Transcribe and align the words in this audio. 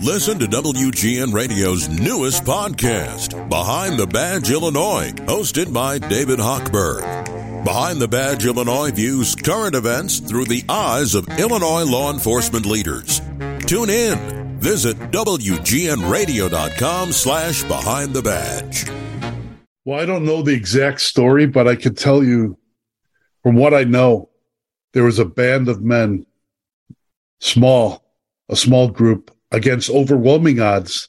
Listen 0.00 0.38
to 0.38 0.46
WGN 0.46 1.32
Radio's 1.32 1.88
newest 1.88 2.44
podcast, 2.44 3.48
Behind 3.48 3.98
the 3.98 4.06
Badge 4.06 4.50
Illinois, 4.50 5.12
hosted 5.26 5.72
by 5.72 5.98
David 5.98 6.38
Hochberg. 6.38 7.64
Behind 7.64 8.00
the 8.00 8.08
Badge 8.08 8.46
Illinois 8.46 8.90
views 8.90 9.34
current 9.34 9.74
events 9.74 10.18
through 10.18 10.46
the 10.46 10.64
eyes 10.68 11.14
of 11.14 11.28
Illinois 11.38 11.84
law 11.84 12.12
enforcement 12.12 12.66
leaders. 12.66 13.20
Tune 13.66 13.90
in. 13.90 14.42
Visit 14.58 14.96
WGNRadio.com 15.10 17.12
slash 17.12 17.62
Behind 17.64 18.12
the 18.12 18.22
Badge. 18.22 18.88
Well, 19.84 19.98
I 19.98 20.06
don't 20.06 20.24
know 20.24 20.42
the 20.42 20.54
exact 20.54 21.00
story, 21.00 21.46
but 21.46 21.66
I 21.66 21.74
can 21.74 21.94
tell 21.94 22.22
you 22.22 22.56
from 23.42 23.56
what 23.56 23.74
I 23.74 23.84
know, 23.84 24.30
there 24.92 25.04
was 25.04 25.18
a 25.18 25.24
band 25.24 25.68
of 25.68 25.82
men, 25.82 26.26
small, 27.40 28.04
a 28.48 28.54
small 28.54 28.88
group 28.88 29.31
against 29.52 29.90
overwhelming 29.90 30.60
odds. 30.60 31.08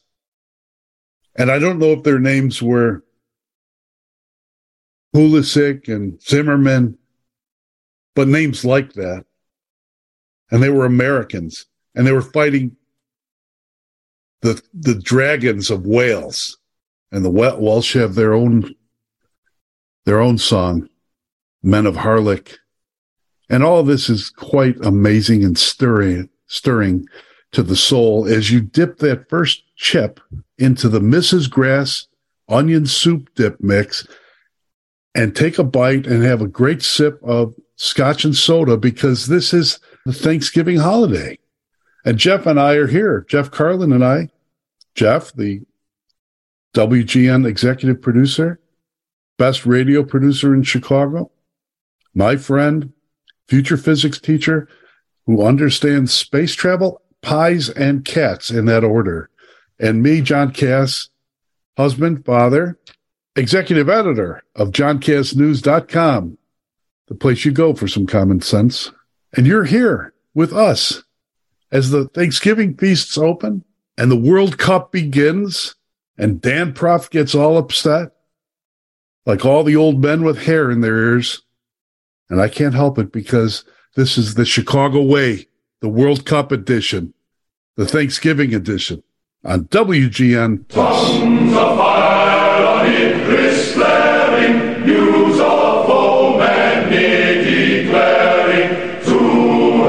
And 1.35 1.49
I 1.49 1.57
don't 1.57 1.79
know 1.79 1.93
if 1.93 2.03
their 2.03 2.19
names 2.19 2.61
were 2.61 3.03
Pulisic 5.15 5.87
and 5.87 6.21
Zimmerman, 6.21 6.97
but 8.15 8.27
names 8.27 8.63
like 8.63 8.93
that. 8.93 9.25
And 10.51 10.61
they 10.61 10.69
were 10.69 10.85
Americans 10.85 11.65
and 11.95 12.05
they 12.05 12.11
were 12.11 12.21
fighting 12.21 12.75
the, 14.41 14.61
the 14.73 14.95
dragons 14.95 15.71
of 15.71 15.87
Wales 15.87 16.57
and 17.11 17.23
the 17.23 17.31
Welsh 17.31 17.93
have 17.93 18.13
their 18.13 18.33
own, 18.33 18.75
their 20.05 20.19
own 20.19 20.37
song, 20.37 20.89
Men 21.63 21.85
of 21.85 21.95
Harlech. 21.95 22.57
And 23.49 23.63
all 23.63 23.83
this 23.83 24.09
is 24.09 24.29
quite 24.29 24.83
amazing 24.83 25.43
and 25.43 25.57
stirring, 25.57 26.29
stirring 26.47 27.07
to 27.53 27.63
the 27.63 27.75
soul 27.75 28.27
as 28.27 28.51
you 28.51 28.61
dip 28.61 28.97
that 28.97 29.29
first 29.29 29.63
chip 29.75 30.19
into 30.57 30.89
the 30.89 30.99
Mrs. 30.99 31.49
Grass 31.49 32.07
onion 32.49 32.85
soup 32.85 33.29
dip 33.35 33.61
mix 33.61 34.05
and 35.15 35.35
take 35.35 35.57
a 35.57 35.63
bite 35.63 36.05
and 36.05 36.23
have 36.23 36.41
a 36.41 36.47
great 36.47 36.81
sip 36.81 37.19
of 37.23 37.55
scotch 37.75 38.25
and 38.25 38.35
soda 38.35 38.75
because 38.75 39.27
this 39.27 39.53
is 39.53 39.79
the 40.05 40.13
Thanksgiving 40.13 40.77
holiday. 40.77 41.37
And 42.05 42.17
Jeff 42.17 42.45
and 42.45 42.59
I 42.59 42.73
are 42.73 42.87
here. 42.87 43.25
Jeff 43.29 43.49
Carlin 43.51 43.93
and 43.93 44.03
I, 44.03 44.29
Jeff, 44.95 45.31
the 45.33 45.61
WGN 46.75 47.45
executive 47.45 48.01
producer, 48.01 48.59
best 49.37 49.65
radio 49.65 50.03
producer 50.03 50.53
in 50.53 50.63
Chicago, 50.63 51.31
my 52.13 52.35
friend, 52.35 52.91
future 53.47 53.77
physics 53.77 54.19
teacher 54.19 54.67
who 55.25 55.45
understands 55.45 56.11
space 56.11 56.53
travel 56.53 57.01
pies 57.23 57.69
and 57.69 58.05
cats 58.05 58.51
in 58.51 58.65
that 58.65 58.83
order. 58.83 59.29
And 59.79 60.03
me, 60.03 60.21
John 60.21 60.51
Kass, 60.51 61.09
husband, 61.75 62.23
father, 62.23 62.77
executive 63.35 63.89
editor 63.89 64.43
of 64.55 64.69
johnkassnews.com, 64.69 66.37
the 67.07 67.15
place 67.15 67.45
you 67.45 67.51
go 67.51 67.73
for 67.73 67.87
some 67.87 68.05
common 68.05 68.41
sense. 68.41 68.91
And 69.35 69.47
you're 69.47 69.63
here 69.63 70.13
with 70.35 70.53
us 70.53 71.03
as 71.71 71.89
the 71.89 72.05
Thanksgiving 72.09 72.77
feasts 72.77 73.17
open 73.17 73.63
and 73.97 74.11
the 74.11 74.15
World 74.15 74.59
Cup 74.59 74.91
begins 74.91 75.75
and 76.17 76.41
Dan 76.41 76.73
Proft 76.73 77.09
gets 77.09 77.33
all 77.33 77.57
upset, 77.57 78.11
like 79.25 79.43
all 79.43 79.63
the 79.63 79.75
old 79.75 80.01
men 80.01 80.23
with 80.23 80.43
hair 80.43 80.69
in 80.69 80.81
their 80.81 80.97
ears. 80.97 81.41
And 82.29 82.39
I 82.39 82.47
can't 82.47 82.75
help 82.75 82.99
it 82.99 83.11
because 83.11 83.65
this 83.95 84.17
is 84.17 84.35
the 84.35 84.45
Chicago 84.45 85.01
way 85.01 85.47
the 85.81 85.89
World 85.89 86.25
Cup 86.25 86.51
edition, 86.51 87.12
the 87.75 87.85
Thanksgiving 87.85 88.53
edition 88.53 89.03
on 89.43 89.65
WGN 89.65 90.67
Plus. 90.67 91.19
Tongues 91.19 91.53
of 91.53 91.77
fire 91.77 92.65
on 92.65 92.85
it 92.91 93.73
blaring, 93.75 94.85
news 94.85 95.39
of 95.39 95.85
foam 95.87 96.41
and 96.41 96.89
near 96.91 97.43
declaring, 97.43 99.03
to 99.03 99.19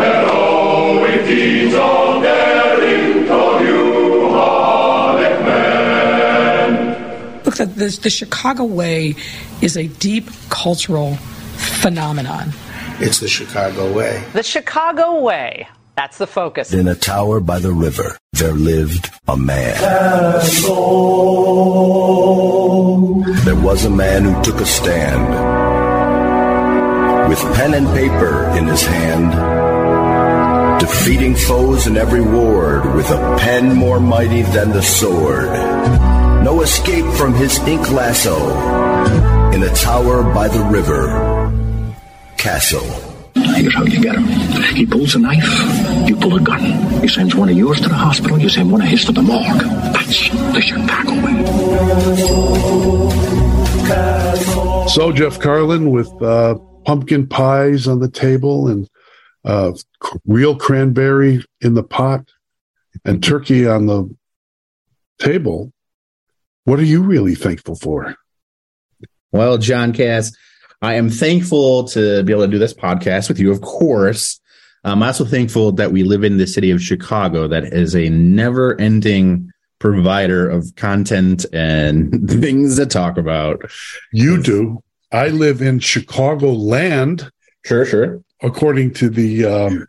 heroic 0.01 1.27
deeds 1.27 1.75
of 1.75 2.23
daring, 2.23 3.27
to 3.27 3.65
you 3.65 4.29
Harlech 4.31 5.45
men. 5.45 7.43
Look, 7.45 7.57
the, 7.57 7.67
the, 7.67 7.99
the 8.03 8.11
Chicago 8.11 8.65
Way 8.65 9.15
is 9.61 9.77
a 9.77 9.89
deep 9.89 10.31
cultural 10.49 11.17
phenomenon. 11.57 12.51
It's 13.01 13.21
the 13.21 13.29
Chicago 13.29 13.93
way. 13.93 14.25
The 14.33 14.43
Chicago 14.43 15.21
Way. 15.21 15.69
That's 15.97 16.19
the 16.19 16.27
focus. 16.27 16.73
In 16.73 16.89
a 16.89 16.95
tower 16.95 17.41
by 17.41 17.59
the 17.61 17.73
river, 17.73 18.17
there 18.33 18.53
lived 18.53 19.11
a 19.29 19.37
man. 19.37 19.81
There 23.45 23.57
was 23.57 23.85
a 23.85 23.91
man 23.91 24.25
who 24.25 24.43
took 24.43 24.61
a 24.61 24.67
stand. 24.67 25.29
With 27.29 27.39
pen 27.55 27.75
and 27.75 27.87
paper 27.89 28.45
in 28.59 28.67
his 28.67 28.83
hand, 28.85 29.33
defeating 30.81 31.37
foes 31.37 31.87
in 31.87 31.97
every 31.97 32.21
ward 32.21 32.95
with 32.95 33.11
a 33.11 33.37
pen 33.39 33.75
more 33.75 34.01
mighty 34.01 34.43
than 34.43 34.71
the 34.71 34.83
sword. 34.83 35.49
No 36.45 36.61
escape 36.63 37.07
from 37.15 37.35
his 37.35 37.59
ink 37.61 37.91
lasso. 37.91 38.37
In 39.53 39.63
a 39.63 39.73
tower 39.75 40.23
by 40.35 40.49
the 40.49 40.63
river, 40.65 41.07
Kasso. 42.37 43.14
Here's 43.35 43.75
how 43.75 43.85
you 43.85 44.01
get 44.03 44.17
him. 44.17 44.25
He 44.75 44.87
pulls 44.87 45.15
a 45.15 45.19
knife, 45.19 46.09
you 46.09 46.17
pull 46.17 46.37
a 46.37 46.41
gun. 46.41 46.61
He 47.01 47.09
sends 47.09 47.35
one 47.35 47.49
of 47.49 47.57
yours 47.57 47.81
to 47.81 47.89
the 47.89 47.95
hospital, 47.95 48.39
you 48.39 48.49
send 48.49 48.71
one 48.71 48.81
of 48.83 48.89
his 48.89 49.05
to 49.07 49.13
the 49.13 49.23
morgue. 49.23 49.61
That's 49.93 50.31
the 50.31 50.61
Chicago 50.61 51.13
way. 51.25 51.45
So 54.89 55.13
Jeff 55.13 55.39
Carlin 55.41 55.91
with 55.91 56.11
uh, 56.23 56.55
pumpkin 56.85 57.27
pies 57.27 57.89
on 57.89 58.01
the 58.01 58.11
table 58.11 58.69
and 58.69 58.89
uh, 59.45 59.73
c- 59.75 60.19
real 60.27 60.57
cranberry 60.57 61.45
in 61.61 61.75
the 61.75 61.83
pot 61.83 62.31
and 63.05 63.23
turkey 63.23 63.67
on 63.67 63.87
the 63.87 64.15
table. 65.19 65.73
What 66.65 66.79
are 66.79 66.85
you 66.85 67.03
really 67.03 67.35
thankful 67.35 67.75
for? 67.75 68.15
Well, 69.33 69.59
John 69.59 69.93
Kass, 69.93 70.35
I 70.85 70.95
am 70.95 71.09
thankful 71.09 71.85
to 71.85 72.23
be 72.25 72.33
able 72.33 72.45
to 72.45 72.51
do 72.51 72.59
this 72.59 72.75
podcast 72.75 73.29
with 73.29 73.39
you, 73.39 73.51
of 73.51 73.63
course. 73.63 74.39
I'm 74.85 75.03
also 75.03 75.25
thankful 75.25 75.73
that 75.73 75.93
we 75.93 76.03
live 76.03 76.25
in 76.25 76.37
the 76.37 76.47
city 76.47 76.71
of 76.71 76.83
Chicago 76.83 77.49
that 77.49 77.65
is 77.65 77.97
a 77.97 78.11
never 78.11 78.79
ending 78.79 79.51
provider 79.79 80.47
of 80.47 80.75
content 80.77 81.47
and 81.55 82.29
things 82.41 82.77
to 82.77 82.85
talk 82.85 83.17
about. 83.17 83.63
You 84.13 84.43
do. 84.43 84.83
I 85.11 85.29
live 85.29 85.63
in 85.63 85.79
Chicago 85.79 86.53
land, 86.53 87.31
Sure, 87.65 87.87
sure. 87.87 88.23
according 88.43 88.93
to 88.95 89.09
the 89.09 89.47
um, 89.47 89.87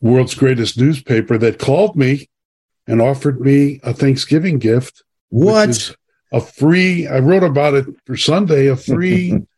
world's 0.00 0.34
greatest 0.34 0.76
newspaper 0.76 1.38
that 1.38 1.60
called 1.60 1.94
me 1.94 2.28
and 2.88 3.00
offered 3.00 3.40
me 3.40 3.78
a 3.84 3.92
Thanksgiving 3.92 4.58
gift. 4.58 5.04
What? 5.28 5.94
A 6.32 6.40
free, 6.40 7.06
I 7.06 7.20
wrote 7.20 7.44
about 7.44 7.74
it 7.74 7.86
for 8.06 8.16
Sunday, 8.16 8.66
a 8.66 8.74
free, 8.74 9.46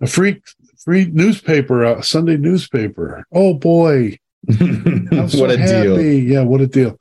a 0.00 0.06
free, 0.06 0.42
free 0.84 1.06
newspaper, 1.12 1.84
a 1.84 2.02
Sunday 2.02 2.36
newspaper. 2.36 3.24
Oh 3.32 3.54
boy. 3.54 4.18
So 5.28 5.38
what 5.38 5.50
a 5.50 5.56
deal. 5.58 6.00
Yeah, 6.00 6.42
what 6.42 6.60
a 6.62 6.66
deal. 6.66 6.98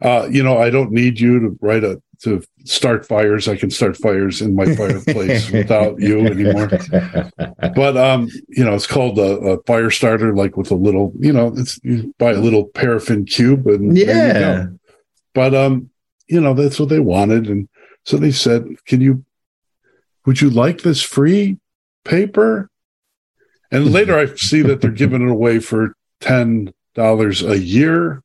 Uh, 0.00 0.26
you 0.30 0.42
know, 0.42 0.58
I 0.58 0.70
don't 0.70 0.92
need 0.92 1.20
you 1.20 1.38
to 1.40 1.58
write 1.60 1.84
a 1.84 2.00
to 2.22 2.42
start 2.64 3.06
fires. 3.06 3.48
I 3.48 3.56
can 3.56 3.70
start 3.70 3.96
fires 3.96 4.40
in 4.42 4.54
my 4.54 4.74
fireplace 4.74 5.50
without 5.52 6.00
you 6.00 6.26
anymore. 6.26 6.70
But 7.74 7.96
um, 7.96 8.28
you 8.48 8.64
know, 8.64 8.74
it's 8.74 8.86
called 8.86 9.18
a, 9.18 9.22
a 9.22 9.62
fire 9.62 9.90
starter, 9.90 10.34
like 10.34 10.56
with 10.56 10.70
a 10.70 10.74
little, 10.74 11.12
you 11.18 11.32
know, 11.32 11.52
it's 11.56 11.78
you 11.82 12.14
buy 12.18 12.32
a 12.32 12.40
little 12.40 12.64
paraffin 12.64 13.24
cube 13.24 13.66
and 13.66 13.96
Yeah. 13.96 14.66
But 15.34 15.54
um, 15.54 15.90
you 16.28 16.40
know, 16.40 16.54
that's 16.54 16.80
what 16.80 16.88
they 16.88 17.00
wanted, 17.00 17.48
and 17.48 17.68
so 18.04 18.16
they 18.16 18.32
said, 18.32 18.66
"Can 18.86 19.00
you? 19.00 19.24
Would 20.26 20.40
you 20.40 20.50
like 20.50 20.82
this 20.82 21.00
free 21.02 21.58
paper?" 22.04 22.68
And 23.70 23.86
later, 23.92 24.18
I 24.18 24.34
see 24.34 24.62
that 24.62 24.80
they're 24.80 24.90
giving 24.90 25.22
it 25.22 25.30
away 25.30 25.58
for 25.58 25.94
ten 26.20 26.72
dollars 26.94 27.42
a 27.42 27.58
year, 27.58 28.22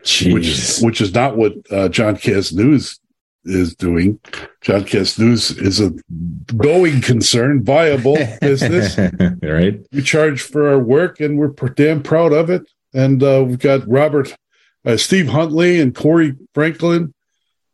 which 0.00 0.44
Jeez. 0.44 0.84
which 0.84 1.00
is 1.00 1.14
not 1.14 1.36
what 1.36 1.54
uh, 1.70 1.88
John 1.88 2.16
Kass 2.16 2.52
News 2.52 3.00
is 3.46 3.74
doing. 3.74 4.18
John 4.60 4.84
Kass 4.84 5.18
News 5.18 5.50
is 5.52 5.80
a 5.80 5.92
going 6.56 7.00
concern, 7.00 7.64
viable 7.64 8.18
business. 8.40 8.98
right? 9.42 9.80
We 9.92 10.02
charge 10.02 10.42
for 10.42 10.68
our 10.68 10.78
work, 10.78 11.20
and 11.20 11.38
we're 11.38 11.48
damn 11.70 12.02
proud 12.02 12.32
of 12.32 12.50
it. 12.50 12.68
And 12.92 13.22
uh, 13.22 13.44
we've 13.46 13.58
got 13.58 13.88
Robert, 13.88 14.34
uh, 14.84 14.96
Steve 14.96 15.28
Huntley, 15.28 15.80
and 15.80 15.94
Corey 15.94 16.34
Franklin 16.54 17.14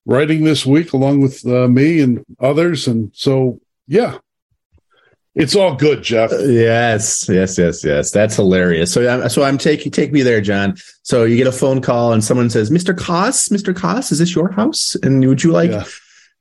writing 0.05 0.45
this 0.45 0.67
week, 0.67 0.93
along 0.93 1.21
with 1.21 1.47
uh, 1.47 1.69
me 1.69 2.01
and 2.01 2.25
others. 2.41 2.87
And 2.87 3.11
so, 3.15 3.61
yeah, 3.87 4.19
It's 5.35 5.57
all 5.57 5.75
good, 5.77 6.03
Jeff. 6.03 6.31
Uh, 6.31 6.39
yes, 6.41 7.27
yes, 7.29 7.57
yes, 7.57 7.83
yes. 7.83 8.11
That's 8.11 8.37
hilarious. 8.37 8.93
So, 8.93 9.09
I'm, 9.09 9.29
so 9.31 9.43
I'm 9.43 9.57
taking 9.57 9.91
take 9.91 10.13
me 10.13 10.21
there, 10.23 10.43
John. 10.43 10.75
So 11.05 11.25
you 11.25 11.37
get 11.37 11.47
a 11.47 11.53
phone 11.53 11.81
call 11.81 12.13
and 12.13 12.23
someone 12.23 12.51
says, 12.51 12.71
"Mr. 12.71 12.95
Koss, 12.95 13.51
Mr. 13.51 13.73
Koss, 13.73 14.13
is 14.13 14.19
this 14.19 14.35
your 14.35 14.51
house? 14.51 14.95
And 15.03 15.27
would 15.27 15.43
you 15.43 15.51
like 15.53 15.71
Yeah. 15.71 15.85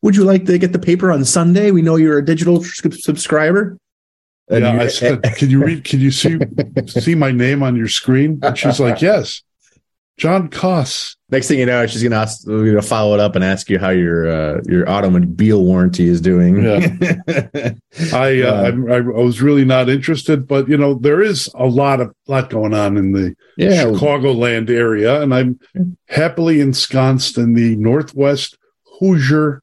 would 0.02 0.16
you 0.18 0.26
like 0.26 0.46
to 0.46 0.58
get 0.58 0.74
the 0.74 0.80
paper 0.80 1.10
on 1.12 1.24
Sunday? 1.24 1.72
We 1.72 1.82
know 1.82 1.96
you're 1.96 2.18
a 2.18 2.26
digital 2.26 2.64
sub- 2.64 2.94
subscriber." 2.96 3.78
And 4.50 4.66
yeah, 4.66 4.82
I 4.82 4.88
said, 4.88 5.24
"Can 5.38 5.50
you 5.50 5.64
read? 5.64 5.86
Can 5.86 6.02
you 6.02 6.12
see 6.12 6.38
see 6.88 7.16
my 7.16 7.32
name 7.32 7.64
on 7.64 7.78
your 7.78 7.88
screen?" 7.88 8.40
And 8.44 8.58
she's 8.58 8.82
like, 8.82 9.02
"Yes, 9.02 9.42
John 10.18 10.50
Koss." 10.50 11.16
Next 11.30 11.48
thing 11.48 11.60
you 11.60 11.66
know, 11.66 11.88
she's 11.88 12.04
gonna 12.04 12.18
ask, 12.18 12.46
gonna 12.46 12.82
follow 12.82 13.14
it 13.14 13.20
up 13.22 13.36
and 13.36 13.44
ask 13.44 13.70
you 13.70 13.80
how 13.80 13.90
your 13.90 14.28
uh, 14.30 14.62
your 14.68 14.88
automobile 14.90 15.64
warranty 15.64 16.08
is 16.08 16.20
doing. 16.20 16.66
I, 18.14 18.42
uh, 18.42 18.72
I 18.90 18.96
I 18.98 19.00
was 19.00 19.42
really 19.42 19.66
not 19.66 19.90
interested, 19.90 20.48
but 20.48 20.68
you 20.68 20.78
know 20.78 20.94
there 20.96 21.22
is 21.22 21.50
a 21.56 21.66
lot 21.66 22.02
of 22.02 22.14
lot 22.28 22.50
going 22.50 22.74
on 22.74 22.98
in 22.98 23.14
the 23.14 23.36
Yeah. 23.58 23.86
Chicagoland 23.86 24.70
area, 24.70 25.22
and 25.22 25.34
I'm 25.34 25.60
happily 26.08 26.60
ensconced 26.60 27.38
in 27.38 27.54
the 27.54 27.76
Northwest 27.78 28.58
Hoosier 29.00 29.62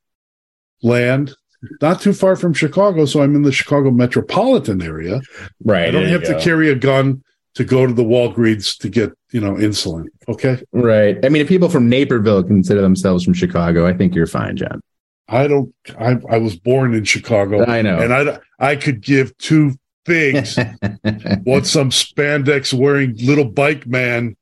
land, 0.82 1.34
not 1.82 2.00
too 2.00 2.12
far 2.12 2.34
from 2.36 2.54
Chicago. 2.54 3.04
So 3.04 3.20
I'm 3.22 3.34
in 3.36 3.42
the 3.42 3.52
Chicago 3.52 3.90
metropolitan 3.90 4.80
area. 4.82 5.20
right. 5.64 5.88
I 5.88 5.90
don't 5.90 6.06
have 6.06 6.22
to 6.24 6.32
go. 6.32 6.40
carry 6.40 6.70
a 6.70 6.74
gun 6.74 7.22
to 7.58 7.64
go 7.64 7.88
to 7.88 7.92
the 7.92 8.04
Walgreens 8.04 8.78
to 8.78 8.88
get 8.88 9.12
you 9.32 9.40
know 9.40 9.54
insulin. 9.54 10.06
Okay, 10.28 10.62
Right. 10.70 11.18
I 11.24 11.28
mean, 11.28 11.42
if 11.42 11.48
people 11.48 11.68
from 11.68 11.88
Naperville 11.88 12.44
consider 12.44 12.80
themselves 12.80 13.24
from 13.24 13.34
Chicago, 13.34 13.84
I 13.84 13.92
think 13.94 14.14
you're 14.14 14.28
fine, 14.28 14.56
John. 14.56 14.80
I 15.26 15.48
don't. 15.48 15.74
I 15.98 16.18
I 16.30 16.38
was 16.38 16.56
born 16.56 16.94
in 16.94 17.02
Chicago. 17.02 17.66
I 17.66 17.82
know. 17.82 17.98
and 17.98 18.14
I 18.14 18.38
I 18.60 18.76
could 18.76 19.00
give 19.00 19.36
two 19.38 19.74
figs 20.06 20.56
what 21.42 21.66
some 21.66 21.90
spandex 21.90 22.72
wearing 22.72 23.16
little 23.16 23.44
bike 23.44 23.88
man 23.88 24.36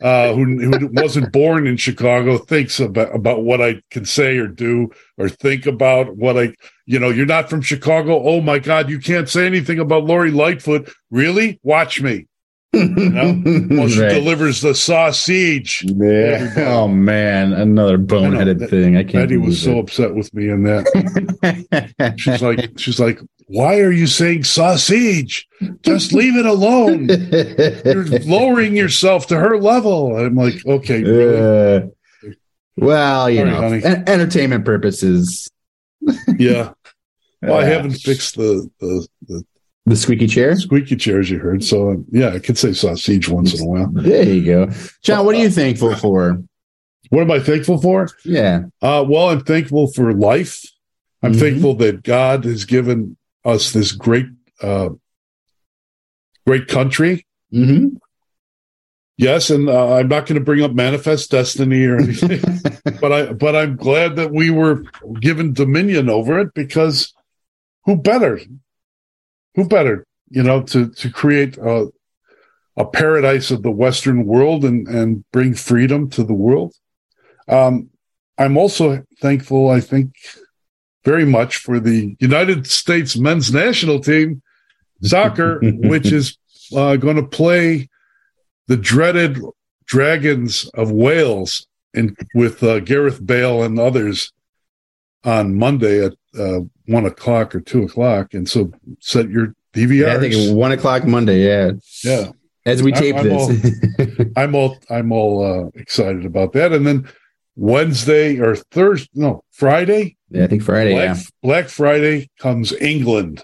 uh, 0.00 0.32
who 0.32 0.44
who 0.60 0.88
wasn't 0.92 1.32
born 1.32 1.66
in 1.66 1.76
Chicago 1.76 2.38
thinks 2.38 2.78
about 2.78 3.14
about 3.14 3.42
what 3.42 3.60
I 3.60 3.82
can 3.90 4.04
say 4.04 4.38
or 4.38 4.46
do 4.46 4.90
or 5.18 5.28
think 5.28 5.66
about 5.66 6.16
what 6.16 6.38
I 6.38 6.54
you 6.86 7.00
know 7.00 7.10
you're 7.10 7.26
not 7.26 7.50
from 7.50 7.62
Chicago 7.62 8.22
oh 8.22 8.40
my 8.40 8.60
god 8.60 8.88
you 8.88 9.00
can't 9.00 9.28
say 9.28 9.44
anything 9.44 9.80
about 9.80 10.04
Lori 10.04 10.30
Lightfoot 10.30 10.90
really 11.10 11.58
watch 11.64 12.00
me 12.00 12.26
you 12.72 13.10
know 13.10 13.42
well 13.70 13.88
she 13.88 14.00
Right. 14.00 14.10
delivers 14.14 14.60
the 14.60 14.74
sausage 14.74 15.84
Yeah. 15.86 16.54
Oh 16.68 16.88
man, 16.88 17.52
another 17.52 17.98
boneheaded 17.98 18.58
That- 18.60 18.70
thing. 18.70 18.96
I 18.96 19.02
can't. 19.02 19.14
Betty 19.28 19.36
was 19.36 19.60
so 19.60 19.78
upset 19.78 20.14
with 20.14 20.32
me 20.34 20.48
in 20.50 20.62
that 20.64 22.14
she's 22.18 22.40
like 22.42 22.78
she's 22.78 23.00
like 23.00 23.18
why 23.46 23.80
are 23.80 23.90
you 23.90 24.06
saying 24.06 24.44
sausage 24.44 25.48
just 25.82 26.12
leave 26.12 26.36
it 26.36 26.46
alone 26.46 27.08
you're 27.84 28.04
lowering 28.20 28.76
yourself 28.76 29.26
to 29.28 29.36
her 29.36 29.58
level. 29.58 30.16
I'm 30.16 30.36
like, 30.36 30.64
okay, 30.64 31.02
really? 31.02 31.82
Uh, 31.82 31.86
well, 32.76 33.28
you 33.28 33.44
know, 33.44 33.62
en- 33.64 34.04
entertainment 34.08 34.64
purposes. 34.64 35.50
yeah. 36.38 36.72
Well, 37.42 37.54
I 37.58 37.62
Uh, 37.62 37.66
haven't 37.66 37.90
fixed 37.94 38.36
the, 38.36 38.70
the 38.78 39.06
the 39.26 39.44
the 39.86 39.96
squeaky 39.96 40.26
chair. 40.26 40.56
squeaky 40.56 40.96
chairs 40.96 41.30
you 41.30 41.38
heard, 41.38 41.64
so 41.64 42.04
yeah, 42.10 42.30
I 42.30 42.38
could 42.38 42.58
say 42.58 42.72
sausage 42.72 43.28
once 43.28 43.58
in 43.58 43.66
a 43.66 43.68
while. 43.68 43.88
There 43.92 44.22
you 44.24 44.44
go, 44.44 44.70
John. 45.02 45.24
What 45.24 45.34
are 45.34 45.38
you 45.38 45.50
thankful 45.50 45.94
for? 45.96 46.42
What 47.08 47.22
am 47.22 47.30
I 47.30 47.40
thankful 47.40 47.78
for? 47.80 48.08
Yeah, 48.24 48.64
Uh, 48.82 49.04
well, 49.08 49.30
I'm 49.30 49.40
thankful 49.44 49.90
for 49.92 50.12
life. 50.12 50.62
I'm 51.22 51.32
Mhm. 51.32 51.40
thankful 51.40 51.74
that 51.76 52.02
God 52.02 52.44
has 52.44 52.64
given 52.64 53.16
us 53.44 53.72
this 53.72 53.92
great, 53.92 54.26
uh, 54.62 54.90
great 56.46 56.68
country. 56.68 57.26
hmm 57.50 57.88
Yes, 59.16 59.50
and 59.50 59.68
uh, 59.68 59.96
I'm 59.96 60.08
not 60.08 60.24
going 60.26 60.38
to 60.38 60.44
bring 60.44 60.62
up 60.62 60.72
manifest 60.72 61.30
destiny 61.30 61.84
or 61.84 61.98
anything, 61.98 62.40
but 63.02 63.12
I 63.12 63.32
but 63.34 63.54
I'm 63.54 63.76
glad 63.76 64.16
that 64.16 64.32
we 64.32 64.48
were 64.48 64.84
given 65.20 65.52
dominion 65.52 66.08
over 66.08 66.38
it 66.38 66.54
because 66.54 67.12
who 67.84 67.96
better, 67.96 68.40
who 69.54 69.66
better, 69.66 70.04
you 70.28 70.42
know, 70.42 70.62
to 70.62 70.90
to 70.90 71.10
create 71.10 71.56
a 71.58 71.88
a 72.76 72.86
paradise 72.86 73.50
of 73.50 73.62
the 73.62 73.70
Western 73.70 74.24
world 74.26 74.64
and 74.64 74.88
and 74.88 75.24
bring 75.32 75.54
freedom 75.54 76.08
to 76.10 76.24
the 76.24 76.34
world. 76.34 76.74
Um, 77.48 77.90
I'm 78.38 78.56
also 78.56 79.04
thankful. 79.20 79.68
I 79.68 79.80
think 79.80 80.14
very 81.04 81.24
much 81.24 81.56
for 81.56 81.80
the 81.80 82.16
United 82.20 82.66
States 82.66 83.16
men's 83.16 83.52
national 83.52 84.00
team 84.00 84.42
soccer, 85.02 85.60
which 85.62 86.12
is 86.12 86.38
uh, 86.74 86.96
going 86.96 87.16
to 87.16 87.26
play 87.26 87.88
the 88.66 88.76
dreaded 88.76 89.40
Dragons 89.86 90.68
of 90.74 90.92
Wales 90.92 91.66
and 91.92 92.16
with 92.34 92.62
uh, 92.62 92.78
Gareth 92.80 93.24
Bale 93.24 93.62
and 93.64 93.80
others 93.80 94.32
on 95.24 95.56
Monday 95.56 96.04
at 96.04 96.12
uh, 96.38 96.60
one 96.90 97.06
o'clock 97.06 97.54
or 97.54 97.60
two 97.60 97.82
o'clock. 97.84 98.34
And 98.34 98.48
so 98.48 98.72
set 99.00 99.28
your 99.30 99.54
DVRs. 99.72 100.00
Yeah, 100.06 100.14
I 100.16 100.18
think 100.18 100.34
it's 100.34 100.50
one 100.52 100.72
o'clock 100.72 101.04
Monday. 101.04 101.44
Yeah, 101.46 101.72
yeah. 102.04 102.32
as 102.66 102.82
we 102.82 102.92
I'm- 102.92 103.02
tape 103.02 103.16
I'm 103.16 103.24
this. 103.28 104.26
I'm 104.36 104.54
all 104.54 104.76
I'm 104.90 105.12
all 105.12 105.44
uh, 105.44 105.70
excited 105.80 106.24
about 106.26 106.52
that. 106.54 106.72
And 106.72 106.86
then 106.86 107.08
Wednesday 107.56 108.38
or 108.38 108.56
Thursday, 108.56 109.08
no, 109.14 109.44
Friday, 109.50 110.16
yeah, 110.30 110.44
I 110.44 110.46
think 110.46 110.62
Friday. 110.62 110.92
Black, 110.94 111.16
Yeah, 111.16 111.22
Black 111.42 111.68
Friday 111.68 112.30
comes 112.38 112.72
England. 112.72 113.42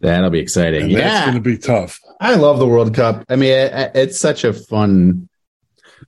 that'll 0.00 0.30
be 0.30 0.38
exciting. 0.38 0.82
And 0.84 0.94
that's 0.94 1.04
yeah, 1.04 1.24
going 1.24 1.34
to 1.36 1.40
be 1.40 1.58
tough. 1.58 1.98
I 2.20 2.34
love 2.36 2.58
the 2.58 2.66
World 2.66 2.94
Cup. 2.94 3.24
I 3.28 3.36
mean, 3.36 3.50
it, 3.52 3.90
it's 3.94 4.18
such 4.20 4.44
a 4.44 4.52
fun, 4.52 5.28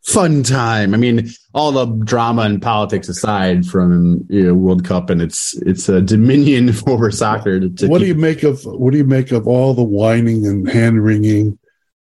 fun 0.05 0.43
time. 0.43 0.95
I 0.95 0.97
mean, 0.97 1.29
all 1.55 1.73
the 1.73 1.87
drama 2.05 2.43
and 2.43 2.61
politics 2.63 3.09
aside 3.09 3.67
from 3.67 4.25
you 4.29 4.45
know, 4.47 4.55
World 4.55 4.85
Cup, 4.85 5.11
and 5.11 5.21
it's 5.23 5.55
it's 5.63 5.89
a 5.89 6.01
dominion 6.01 6.71
over 6.87 7.11
soccer. 7.11 7.61
To, 7.61 7.69
to 7.71 7.89
what 7.89 7.99
do 8.01 8.07
you 8.07 8.15
make 8.15 8.43
of 8.43 8.63
what 8.65 8.93
do 8.93 8.99
you 8.99 9.05
make 9.05 9.33
of 9.33 9.47
all 9.47 9.75
the 9.75 9.83
whining 9.85 10.47
and 10.47 10.69
hand 10.69 11.05
wringing 11.05 11.59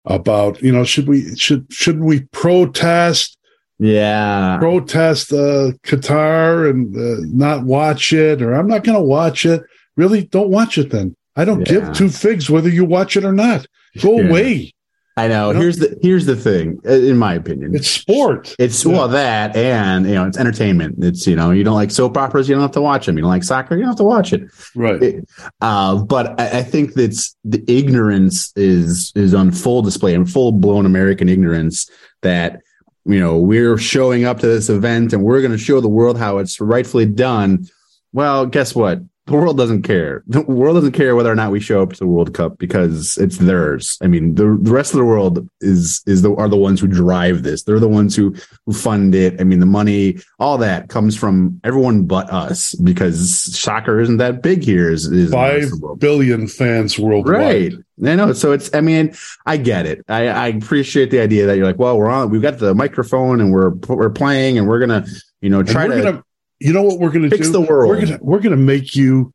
about 0.05 0.61
you 0.61 0.71
know 0.71 0.83
should 0.83 1.07
we 1.07 1.35
should 1.35 1.65
should 1.71 1.99
we 1.99 2.21
protest 2.31 3.37
Yeah, 3.79 4.57
protest 4.59 5.33
uh 5.33 5.71
qatar 5.83 6.69
and 6.69 6.95
uh, 6.95 7.25
not 7.33 7.63
watch 7.65 8.13
it 8.13 8.41
or 8.41 8.53
i'm 8.53 8.67
not 8.67 8.83
going 8.83 8.97
to 8.97 9.03
watch 9.03 9.45
it 9.47 9.63
really 9.97 10.25
don't 10.25 10.49
watch 10.51 10.77
it 10.77 10.91
then 10.91 11.15
i 11.35 11.43
don't 11.43 11.67
Yeah. 11.67 11.79
give 11.81 11.93
two 11.93 12.09
figs 12.09 12.51
whether 12.51 12.69
you 12.69 12.85
watch 12.85 13.17
it 13.17 13.25
or 13.25 13.33
not 13.33 13.65
go 13.99 14.19
Yeah. 14.19 14.27
away 14.29 14.73
I 15.17 15.27
know. 15.29 15.47
You 15.49 15.53
know? 15.53 15.59
Here's 15.61 15.77
the 15.77 15.97
here's 16.01 16.25
the 16.25 16.35
thing. 16.35 16.79
In 16.83 17.17
my 17.17 17.33
opinion, 17.35 17.73
it's 17.75 17.89
sport 17.89 18.53
It's 18.59 18.83
Yeah. 18.83 18.91
well 18.91 19.07
that 19.09 19.55
and 19.55 20.05
you 20.05 20.13
know 20.15 20.25
it's 20.27 20.37
entertainment. 20.37 21.03
It's 21.03 21.25
you 21.25 21.35
know 21.37 21.51
you 21.51 21.63
don't 21.63 21.75
like 21.75 21.91
soap 21.91 22.17
operas, 22.17 22.49
you 22.49 22.55
don't 22.55 22.61
have 22.61 22.71
to 22.71 22.81
watch 22.81 23.05
them. 23.05 23.15
You 23.17 23.21
don't 23.21 23.31
like 23.31 23.43
soccer, 23.43 23.75
you 23.75 23.81
don't 23.81 23.89
have 23.91 23.97
to 23.97 24.03
watch 24.03 24.33
it. 24.33 24.41
right 24.75 25.01
It- 25.01 25.29
uh, 25.61 25.95
but 26.03 26.39
I, 26.39 26.59
I 26.59 26.63
think 26.63 26.93
that's 26.95 27.35
the 27.45 27.63
ignorance 27.67 28.51
is 28.57 29.13
is 29.15 29.33
on 29.33 29.51
full 29.51 29.81
display 29.81 30.13
and 30.15 30.29
full 30.29 30.51
blown 30.51 30.85
American 30.85 31.29
ignorance 31.29 31.89
that 32.21 32.59
you 33.05 33.19
know 33.19 33.37
we're 33.37 33.77
showing 33.77 34.25
up 34.25 34.39
to 34.41 34.47
this 34.47 34.67
event 34.69 35.13
and 35.13 35.23
we're 35.23 35.39
going 35.41 35.51
to 35.53 35.57
show 35.57 35.79
the 35.79 35.87
world 35.87 36.17
how 36.17 36.39
it's 36.39 36.59
rightfully 36.59 37.05
done. 37.05 37.67
Well, 38.11 38.45
guess 38.47 38.75
what? 38.75 38.99
The 39.27 39.33
world 39.33 39.57
doesn't 39.57 39.81
care. 39.81 40.23
The 40.27 40.41
world 40.41 40.75
doesn't 40.77 40.91
care 40.91 41.15
whether 41.15 41.31
or 41.31 41.35
not 41.35 41.51
we 41.51 41.59
show 41.59 41.81
up 41.81 41.93
to 41.93 41.99
the 41.99 42.07
World 42.07 42.33
Cup 42.33 42.59
because 42.59 43.17
it's 43.17 43.37
theirs. 43.37 43.97
I 44.01 44.07
mean, 44.07 44.35
the, 44.35 44.57
the 44.61 44.71
rest 44.71 44.93
of 44.93 44.99
the 44.99 45.05
world 45.05 45.49
is 45.61 46.03
is 46.05 46.21
the 46.21 46.35
are 46.35 46.47
the 46.47 46.57
ones 46.57 46.79
who 46.79 46.87
drive 46.87 47.41
this. 47.41 47.63
They're 47.63 47.79
the 47.79 47.89
ones 47.89 48.15
who 48.15 48.35
who 48.65 48.73
fund 48.73 49.15
it. 49.15 49.41
I 49.41 49.43
mean, 49.43 49.59
the 49.59 49.65
money, 49.65 50.17
all 50.39 50.59
that 50.59 50.89
comes 50.89 51.15
from 51.15 51.59
everyone 51.63 52.05
but 52.05 52.29
us 52.31 52.75
because 52.75 53.57
soccer 53.57 53.99
isn't 53.99 54.17
that 54.17 54.43
big 54.43 54.63
here. 54.63 54.91
Is, 54.91 55.07
is 55.07 55.31
five 55.31 55.71
world. 55.79 55.99
fans 56.47 56.99
worldwide 56.99 57.35
Right. 57.35 57.73
I 58.03 58.15
know. 58.15 58.33
So 58.33 58.51
it's, 58.51 58.73
I 58.73 58.81
mean, 58.81 59.15
I 59.45 59.57
get 59.57 59.85
it. 59.85 60.03
I, 60.09 60.27
I 60.27 60.47
appreciate 60.47 61.11
the 61.11 61.19
idea 61.21 61.45
that 61.45 61.55
you're 61.55 61.65
like, 61.65 61.79
well, 61.79 61.97
we're 61.97 62.09
on, 62.09 62.29
we've 62.29 62.41
got 62.41 62.59
the 62.59 62.75
microphone 62.75 63.39
and 63.39 63.53
we're, 63.53 63.69
we're 63.87 64.09
playing 64.09 64.57
and 64.57 64.67
we're 64.67 64.85
going 64.85 65.03
to, 65.03 65.09
you 65.41 65.49
know, 65.49 65.63
try 65.63 65.87
to 65.87 66.01
gonna, 66.01 66.23
you 66.59 66.73
know 66.73 66.83
what 66.83 66.99
we're 66.99 67.11
going 67.11 67.29
to 67.29 67.37
do? 67.37 67.51
the 67.51 67.61
world. 67.61 67.89
We're 67.89 68.05
gonna 68.05 68.19
we're 68.21 68.39
gonna 68.39 68.55
make 68.55 68.95
you 68.95 69.33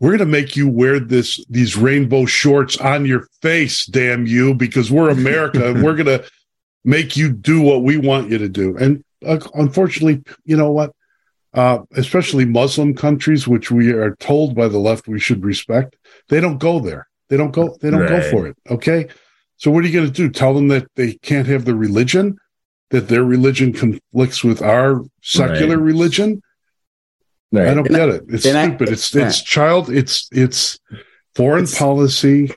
we're 0.00 0.12
gonna 0.12 0.30
make 0.30 0.56
you 0.56 0.68
wear 0.68 1.00
this 1.00 1.44
these 1.46 1.76
rainbow 1.76 2.26
shorts 2.26 2.76
on 2.78 3.06
your 3.06 3.28
face, 3.40 3.86
damn 3.86 4.26
you, 4.26 4.54
because 4.54 4.90
we're 4.90 5.10
America 5.20 5.70
and 5.70 5.82
we're 5.82 5.96
gonna 5.96 6.22
make 6.84 7.16
you 7.16 7.32
do 7.32 7.60
what 7.60 7.82
we 7.82 7.96
want 7.96 8.30
you 8.30 8.38
to 8.38 8.48
do. 8.48 8.76
And 8.76 9.04
uh, 9.24 9.38
unfortunately, 9.54 10.22
you 10.44 10.56
know 10.56 10.72
what? 10.72 10.92
Uh, 11.54 11.80
especially 11.92 12.44
Muslim 12.46 12.94
countries, 12.94 13.46
which 13.46 13.70
we 13.70 13.92
are 13.92 14.16
told 14.16 14.54
by 14.54 14.68
the 14.68 14.78
left 14.78 15.06
we 15.06 15.20
should 15.20 15.44
respect, 15.44 15.96
they 16.28 16.40
don't 16.40 16.58
go 16.58 16.80
there. 16.80 17.06
They 17.28 17.36
don't 17.36 17.50
go. 17.50 17.76
They 17.80 17.90
don't 17.90 18.06
go 18.06 18.20
for 18.30 18.46
it. 18.46 18.56
Okay. 18.70 19.08
So 19.56 19.70
what 19.70 19.84
are 19.84 19.86
you 19.86 19.92
going 19.92 20.06
to 20.06 20.12
do? 20.12 20.28
Tell 20.28 20.54
them 20.54 20.68
that 20.68 20.86
they 20.96 21.14
can't 21.14 21.46
have 21.46 21.64
the 21.64 21.74
religion, 21.74 22.36
that 22.92 23.08
their 23.08 23.24
religion 23.24 23.72
conflicts 23.72 24.44
with 24.44 24.62
our 24.62 25.02
secular 25.22 25.78
religion. 25.78 26.40
Right. 27.50 27.68
I 27.68 27.74
don't 27.74 27.86
And 27.88 27.96
get 27.96 28.08
it. 28.08 28.22
It's 28.28 28.46
and 28.46 28.56
I- 28.56 28.68
stupid. 28.68 28.88
it's 28.90 29.14
it's 29.16 29.42
child. 29.42 29.90
It's 29.90 30.28
it's 30.32 30.78
foreign 31.34 31.64
It's- 31.64 31.78
policy 31.78 32.54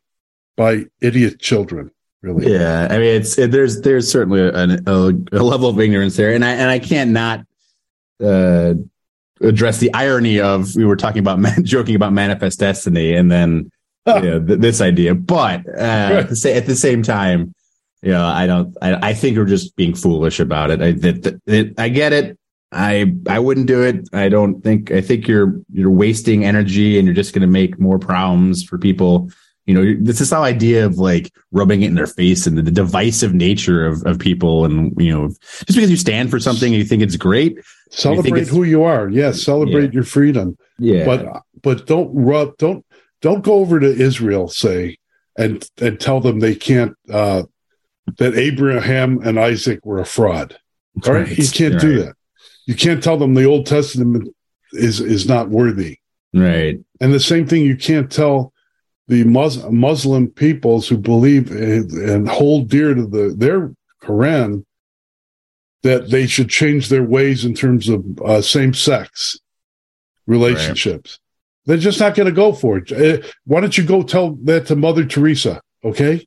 by 0.55 0.85
idiot 1.01 1.39
children. 1.39 1.89
Really. 2.21 2.51
Yeah, 2.53 2.87
I 2.89 2.97
mean, 2.97 3.15
it's 3.21 3.37
it, 3.37 3.51
there's 3.51 3.81
there's 3.81 4.09
certainly 4.09 4.41
a, 4.41 4.51
a, 4.87 5.13
a 5.31 5.43
level 5.43 5.69
of 5.69 5.79
ignorance 5.79 6.15
there, 6.17 6.33
and 6.33 6.43
I 6.43 6.51
and 6.53 6.69
I 6.71 6.79
can't 6.79 7.11
not 7.11 7.45
uh, 8.23 8.73
address 9.41 9.77
the 9.79 9.93
irony 9.93 10.39
of 10.39 10.75
we 10.75 10.85
were 10.85 10.95
talking 10.95 11.19
about 11.19 11.37
man, 11.39 11.63
joking 11.65 11.95
about 11.95 12.13
manifest 12.13 12.59
destiny, 12.59 13.13
and 13.13 13.31
then 13.31 13.69
you 14.07 14.21
know, 14.21 14.43
th- 14.43 14.59
this 14.59 14.81
idea, 14.81 15.13
but 15.13 15.67
uh, 15.67 16.21
at, 16.21 16.29
the 16.29 16.35
sa- 16.35 16.49
at 16.49 16.65
the 16.65 16.75
same 16.75 17.03
time, 17.03 17.53
you 18.05 18.11
know, 18.11 18.23
I 18.25 18.47
don't, 18.47 18.77
I, 18.81 19.09
I 19.09 19.13
think 19.13 19.37
we're 19.37 19.45
just 19.45 19.75
being 19.75 19.95
foolish 19.95 20.39
about 20.39 20.71
it. 20.71 20.81
I 20.81 20.91
that, 20.91 21.23
that, 21.23 21.41
it, 21.47 21.79
I 21.79 21.89
get 21.89 22.13
it. 22.13 22.37
I 22.71 23.13
I 23.27 23.39
wouldn't 23.39 23.67
do 23.67 23.81
it. 23.83 24.07
I 24.13 24.29
don't 24.29 24.61
think. 24.61 24.91
I 24.91 25.01
think 25.01 25.27
you're 25.27 25.59
you're 25.71 25.89
wasting 25.89 26.45
energy, 26.45 26.97
and 26.97 27.05
you're 27.07 27.15
just 27.15 27.33
going 27.33 27.41
to 27.41 27.47
make 27.47 27.79
more 27.79 27.99
problems 27.99 28.63
for 28.63 28.77
people 28.77 29.29
you 29.65 29.73
know 29.73 29.95
this 29.99 30.21
is 30.21 30.29
how 30.29 30.43
idea 30.43 30.85
of 30.85 30.99
like 30.99 31.33
rubbing 31.51 31.81
it 31.81 31.87
in 31.87 31.95
their 31.95 32.05
face 32.05 32.45
and 32.45 32.57
the, 32.57 32.61
the 32.61 32.71
divisive 32.71 33.33
nature 33.33 33.85
of, 33.85 34.03
of 34.05 34.19
people 34.19 34.63
and 34.63 34.93
you 34.97 35.11
know 35.11 35.29
just 35.29 35.75
because 35.75 35.89
you 35.89 35.97
stand 35.97 36.29
for 36.29 36.39
something 36.39 36.73
and 36.73 36.79
you 36.79 36.85
think 36.85 37.01
it's 37.01 37.15
great 37.15 37.57
Celebrate 37.89 38.41
it's- 38.41 38.49
who 38.49 38.63
you 38.63 38.83
are. 38.83 39.09
Yes, 39.09 39.41
celebrate 39.43 39.93
your 39.93 40.03
freedom. 40.03 40.57
yeah 40.77 41.05
But 41.05 41.41
but 41.61 41.87
don't 41.87 42.11
rub 42.13 42.57
don't 42.57 42.85
don't 43.21 43.43
go 43.43 43.53
over 43.53 43.79
to 43.79 43.87
Israel, 43.87 44.47
say, 44.47 44.97
and 45.37 45.67
and 45.79 45.99
tell 45.99 46.19
them 46.19 46.39
they 46.39 46.55
can't 46.55 46.93
uh 47.11 47.43
that 48.17 48.35
Abraham 48.35 49.21
and 49.23 49.39
Isaac 49.39 49.85
were 49.85 49.99
a 49.99 50.05
fraud. 50.05 50.57
All 51.05 51.13
right. 51.13 51.27
Right. 51.27 51.37
You 51.37 51.47
can't 51.49 51.79
do 51.79 52.03
that. 52.03 52.15
You 52.65 52.75
can't 52.75 53.03
tell 53.03 53.17
them 53.17 53.33
the 53.33 53.45
Old 53.45 53.65
Testament 53.65 54.33
is 54.73 54.99
is 54.99 55.27
not 55.27 55.49
worthy. 55.49 55.97
right 56.33 56.79
And 57.01 57.13
the 57.13 57.19
same 57.19 57.47
thing 57.47 57.63
you 57.63 57.77
can't 57.77 58.11
tell 58.11 58.53
the 59.07 59.23
Mus- 59.23 59.63
Muslim 59.69 60.27
peoples 60.29 60.87
who 60.87 60.97
believe 60.97 61.51
in, 61.51 61.89
and 62.09 62.27
hold 62.27 62.69
dear 62.69 62.93
to 62.93 63.05
the 63.05 63.35
their 63.37 63.73
Quran 64.01 64.65
that 65.83 66.09
they 66.09 66.25
should 66.25 66.49
change 66.49 66.89
their 66.89 67.03
ways 67.03 67.45
in 67.45 67.53
terms 67.53 67.87
of 67.89 68.03
uh, 68.25 68.41
same 68.41 68.73
sex 68.73 69.39
relationships. 70.25 71.19
They're 71.67 71.77
just 71.77 71.99
not 71.99 72.15
going 72.15 72.25
to 72.27 72.31
go 72.31 72.53
for 72.53 72.77
it. 72.77 72.91
Uh, 72.91 73.25
why 73.45 73.61
don't 73.61 73.77
you 73.77 73.83
go 73.83 74.01
tell 74.03 74.35
that 74.43 74.67
to 74.67 74.75
Mother 74.75 75.05
Teresa? 75.05 75.61
Okay, 75.83 76.25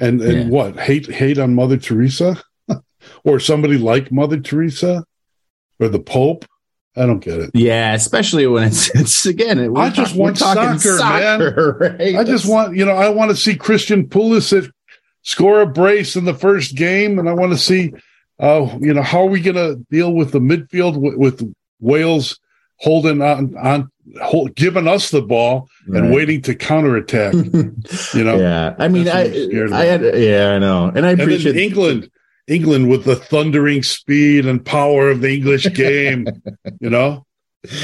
and 0.00 0.20
and 0.20 0.32
Yeah. 0.38 0.48
what 0.48 0.78
hate 0.78 1.06
hate 1.06 1.38
on 1.38 1.54
Mother 1.54 1.76
Teresa 1.76 2.42
or 3.24 3.38
somebody 3.40 3.78
like 3.78 4.10
Mother 4.10 4.40
Teresa 4.40 5.04
or 5.78 5.88
the 5.88 6.00
Pope? 6.00 6.44
I 6.96 7.06
don't 7.06 7.20
get 7.20 7.38
it. 7.38 7.50
yeah 7.54 7.94
especially 7.94 8.46
when 8.48 8.64
it's 8.64 8.90
it's 8.96 9.24
again 9.24 9.72
we're 9.72 9.80
I 9.80 9.90
just 9.90 10.16
want 10.16 10.36
talking 10.36 10.78
soccer, 10.80 11.76
right 12.00 12.16
I 12.16 12.24
just 12.24 12.46
want, 12.48 12.76
you 12.76 12.84
know, 12.84 12.92
I 12.92 13.08
want 13.10 13.30
to 13.30 13.36
see 13.36 13.54
Christian 13.54 14.08
Pulisic 14.08 14.70
score 15.22 15.60
a 15.60 15.66
brace 15.66 16.16
in 16.16 16.24
the 16.24 16.34
first 16.34 16.74
game, 16.74 17.18
and 17.18 17.28
I 17.28 17.32
want 17.34 17.52
to 17.52 17.58
see, 17.58 17.92
uh, 18.40 18.76
you 18.80 18.92
know, 18.94 19.02
how 19.02 19.20
are 19.20 19.26
we 19.30 19.40
going 19.40 19.54
to 19.56 19.76
deal 19.90 20.12
with 20.14 20.32
the 20.32 20.40
midfield 20.40 20.96
with, 20.96 21.14
with 21.14 21.54
Wales 21.78 22.40
holding 22.76 23.20
on, 23.22 23.56
on 23.56 23.89
hold, 24.22 24.54
giving 24.54 24.88
us 24.88 25.10
the 25.10 25.22
ball 25.22 25.68
and 25.86 26.02
Right. 26.04 26.12
waiting 26.14 26.42
to 26.42 26.54
counterattack. 26.54 27.34
you 28.14 28.24
know, 28.24 28.36
yeah 28.38 28.74
i 28.78 28.88
mean 28.88 29.08
i 29.08 29.22
i 29.72 29.84
had 29.84 30.02
yeah 30.16 30.52
i 30.54 30.58
know 30.58 30.88
and 30.94 31.04
i 31.06 31.10
and 31.10 31.20
then 31.20 31.20
appreciate 31.20 31.56
England, 31.56 32.10
England 32.48 32.88
with 32.88 33.04
the 33.04 33.16
thundering 33.16 33.82
speed 33.82 34.46
and 34.46 34.64
power 34.64 35.10
of 35.10 35.20
the 35.20 35.32
English 35.34 35.64
game. 35.74 36.26
you 36.80 36.90
know, 36.90 37.24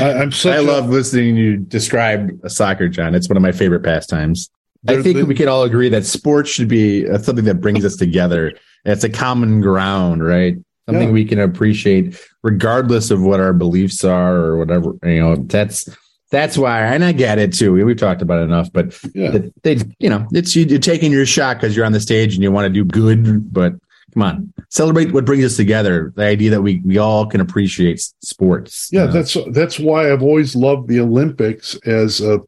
I, 0.00 0.14
I'm 0.14 0.33
such. 0.33 0.52
I 0.54 0.56
a- 0.56 0.62
love 0.62 0.88
listening 0.88 1.37
you 1.37 1.56
describe 1.59 2.30
soccer, 2.49 2.88
John. 2.88 3.14
It's 3.14 3.28
one 3.28 3.37
of 3.37 3.42
my 3.42 3.52
favorite 3.52 3.83
pastimes. 3.85 4.50
I 4.88 5.02
think 5.02 5.16
they- 5.16 5.23
we 5.25 5.35
can 5.35 5.49
all 5.49 5.62
agree 5.64 5.88
that 5.90 6.04
sports 6.06 6.50
should 6.50 6.68
be 6.68 7.09
uh, 7.09 7.18
something 7.18 7.45
that 7.45 7.61
brings 7.61 7.85
us 7.85 7.97
together. 7.97 8.54
It's 8.85 9.04
a 9.04 9.09
common 9.11 9.61
ground, 9.61 10.25
right? 10.25 10.56
Something 10.88 11.09
Yeah. 11.09 11.12
we 11.14 11.25
can 11.25 11.40
appreciate 11.40 12.16
regardless 12.45 13.11
of 13.11 13.21
what 13.23 13.40
our 13.40 13.52
beliefs 13.52 14.04
are 14.04 14.37
or 14.37 14.56
whatever. 14.59 14.95
You 15.04 15.21
know, 15.21 15.37
that's 15.37 15.88
that's 16.30 16.59
why, 16.59 16.80
and 16.80 17.04
I 17.04 17.12
get 17.12 17.38
it 17.38 17.52
too. 17.52 17.73
We, 17.73 17.85
we've 17.85 17.97
talked 17.97 18.23
about 18.23 18.40
it 18.40 18.45
enough, 18.45 18.73
but 18.73 18.99
Yeah. 19.14 19.38
they, 19.62 19.78
you 19.99 20.11
know, 20.11 20.26
it's 20.33 20.56
you, 20.56 20.64
you're 20.64 20.78
taking 20.78 21.12
your 21.12 21.26
shot 21.26 21.56
because 21.61 21.76
you're 21.76 21.87
on 21.87 21.92
the 21.92 22.00
stage 22.00 22.35
and 22.35 22.42
you 22.42 22.50
want 22.50 22.66
to 22.66 22.73
do 22.73 22.85
good, 22.85 23.52
but 23.52 23.75
come 24.12 24.23
on, 24.23 24.52
celebrate 24.68 25.12
what 25.12 25.25
brings 25.25 25.45
us 25.45 25.56
together. 25.56 26.12
The 26.16 26.25
idea 26.25 26.50
that 26.50 26.62
we 26.62 26.80
we 26.85 26.99
all 26.99 27.26
can 27.26 27.40
appreciate 27.40 28.00
sports. 28.23 28.88
Yeah, 28.92 29.02
you 29.02 29.06
know? 29.06 29.12
that's 29.12 29.37
that's 29.52 29.78
why 29.78 30.12
I've 30.12 30.23
always 30.23 30.56
loved 30.56 30.88
the 30.88 31.00
Olympics 31.00 31.76
as 31.87 32.21
a 32.21 32.40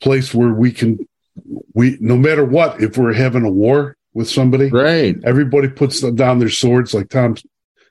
place 0.00 0.32
where 0.32 0.54
we 0.54 0.72
can 0.72 0.98
we 1.74 1.98
no 2.00 2.16
matter 2.16 2.44
what 2.44 2.80
if 2.80 2.96
we're 2.96 3.12
having 3.12 3.44
a 3.44 3.50
war 3.50 3.96
with 4.14 4.30
somebody, 4.30 4.70
right. 4.70 5.16
everybody 5.24 5.68
puts 5.68 6.00
down 6.12 6.38
their 6.38 6.48
swords 6.48 6.94
like 6.94 7.08
Tom 7.10 7.36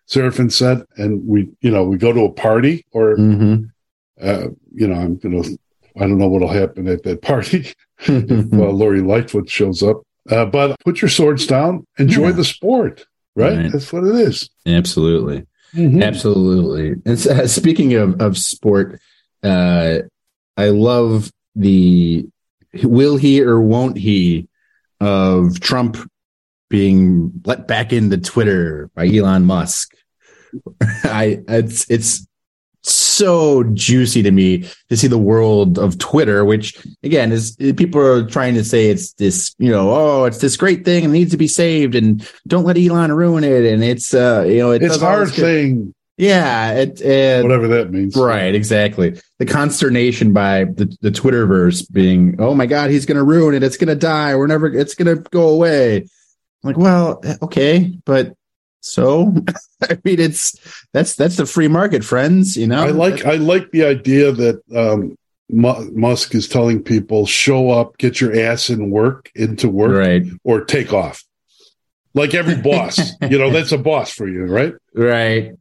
Seraphin 0.09 0.51
said, 0.51 0.83
and 0.97 1.25
we 1.27 1.49
you 1.61 1.69
know 1.69 1.83
we 1.83 1.97
go 1.97 2.11
to 2.11 2.21
a 2.21 2.31
party 2.31 2.85
or 2.91 3.15
hmm 3.15 3.65
uh, 4.21 4.47
you 4.73 4.87
know 4.87 4.95
I'm 4.95 5.17
gonna 5.17 5.41
I 5.95 6.01
don't 6.01 6.17
know 6.17 6.27
what'll 6.27 6.47
happen 6.47 6.87
at 6.87 7.03
that 7.03 7.21
party 7.21 7.73
if 7.99 8.53
uh, 8.53 8.55
Lori 8.71 9.01
Lightfoot 9.01 9.49
shows 9.49 9.81
up, 9.83 10.01
uh, 10.29 10.45
but 10.45 10.75
put 10.85 11.01
your 11.01 11.09
swords 11.09 11.47
down, 11.47 11.85
enjoy 11.97 12.27
Yeah. 12.27 12.31
the 12.33 12.43
sport, 12.45 13.05
right? 13.35 13.57
Right. 13.57 13.71
That's 13.71 13.91
what 13.91 14.03
it 14.03 14.15
is. 14.15 14.49
Absolutely. 14.65 15.45
Mhm. 15.73 16.03
Absolutely. 16.03 16.95
And 17.05 17.19
so, 17.19 17.31
uh, 17.31 17.47
speaking 17.47 17.93
of, 17.95 18.21
of 18.21 18.37
sport, 18.37 18.99
uh, 19.43 19.99
I 20.55 20.69
love 20.69 21.31
the 21.55 22.25
will 22.83 23.17
he 23.17 23.41
or 23.41 23.59
won't 23.59 23.97
he 23.97 24.47
of 25.01 25.59
Trump 25.59 25.97
being 26.69 27.31
let 27.45 27.67
back 27.67 27.91
into 27.93 28.17
Twitter 28.17 28.89
by 28.95 29.07
Elon 29.07 29.45
Musk. 29.45 29.95
I 31.03 31.39
it's 31.47 31.89
it's 31.89 32.26
so 33.17 33.63
juicy 33.73 34.21
to 34.23 34.31
me 34.31 34.69
to 34.89 34.95
see 34.95 35.07
the 35.07 35.17
world 35.17 35.77
of 35.79 35.97
Twitter, 35.97 36.45
which 36.45 36.77
again 37.03 37.31
is 37.31 37.55
people 37.75 37.99
are 37.99 38.25
trying 38.25 38.53
to 38.53 38.63
say 38.63 38.89
it's 38.89 39.13
this, 39.13 39.55
you 39.57 39.71
know, 39.71 39.89
oh, 39.89 40.25
it's 40.25 40.37
this 40.37 40.55
great 40.57 40.85
thing 40.85 41.03
and 41.03 41.13
needs 41.13 41.31
to 41.31 41.37
be 41.37 41.47
saved, 41.47 41.95
and 41.95 42.29
don't 42.45 42.65
let 42.65 42.77
Elon 42.77 43.11
ruin 43.11 43.43
it. 43.43 43.65
And 43.65 43.83
it's 43.83 44.13
uh, 44.13 44.45
you 44.47 44.59
know, 44.59 44.71
it 44.71 44.83
It's 44.83 45.01
hard 45.01 45.29
thing, 45.31 45.93
Yeah, 46.17 46.73
it, 46.73 46.99
it 46.99 47.43
whatever 47.43 47.67
that 47.67 47.91
means. 47.91 48.15
Right, 48.15 48.53
exactly. 48.55 49.21
The 49.37 49.45
consternation 49.45 50.33
by 50.33 50.63
the, 50.63 50.95
the 51.01 51.11
Twitterverse 51.11 51.91
being, 51.91 52.37
oh 52.39 52.55
my 52.55 52.65
God, 52.65 52.89
he's 52.89 53.05
going 53.05 53.17
to 53.17 53.23
ruin 53.23 53.53
it. 53.53 53.61
It's 53.61 53.77
going 53.77 53.89
to 53.89 53.95
die. 53.95 54.35
We're 54.35 54.47
never, 54.47 54.67
it's 54.67 54.95
going 54.95 55.15
to 55.15 55.21
go 55.29 55.49
away. 55.49 55.97
I'm 55.97 56.07
like, 56.63 56.77
well, 56.77 57.21
okay, 57.43 57.95
but 58.03 58.33
so, 58.87 59.33
I 59.83 59.97
mean, 60.03 60.19
it's, 60.19 60.57
that's, 60.93 61.15
that's 61.15 61.37
the 61.37 61.45
free 61.45 61.67
market, 61.67 62.03
friends, 62.03 62.57
you 62.57 62.67
know? 62.67 62.83
I 62.83 62.89
like 62.89 63.25
I 63.25 63.35
like 63.35 63.71
the 63.71 63.85
idea 63.85 64.31
that 64.31 64.61
um, 64.75 65.17
Musk 65.49 66.35
is 66.35 66.47
telling 66.47 66.83
people 66.83 67.25
show 67.25 67.69
up, 67.69 67.97
get 67.97 68.19
your 68.19 68.37
ass 68.37 68.69
in 68.69 68.89
work 68.89 69.31
into 69.35 69.69
work, 69.69 69.97
Right, 69.97 70.23
or 70.43 70.63
take 70.63 70.93
off. 70.93 71.23
Like 72.13 72.33
every 72.33 72.55
boss, 72.61 72.99
you 73.21 73.37
know, 73.37 73.51
that's 73.51 73.71
a 73.71 73.77
boss 73.77 74.11
for 74.11 74.27
you, 74.27 74.45
right? 74.45 74.73
right. 74.93 75.53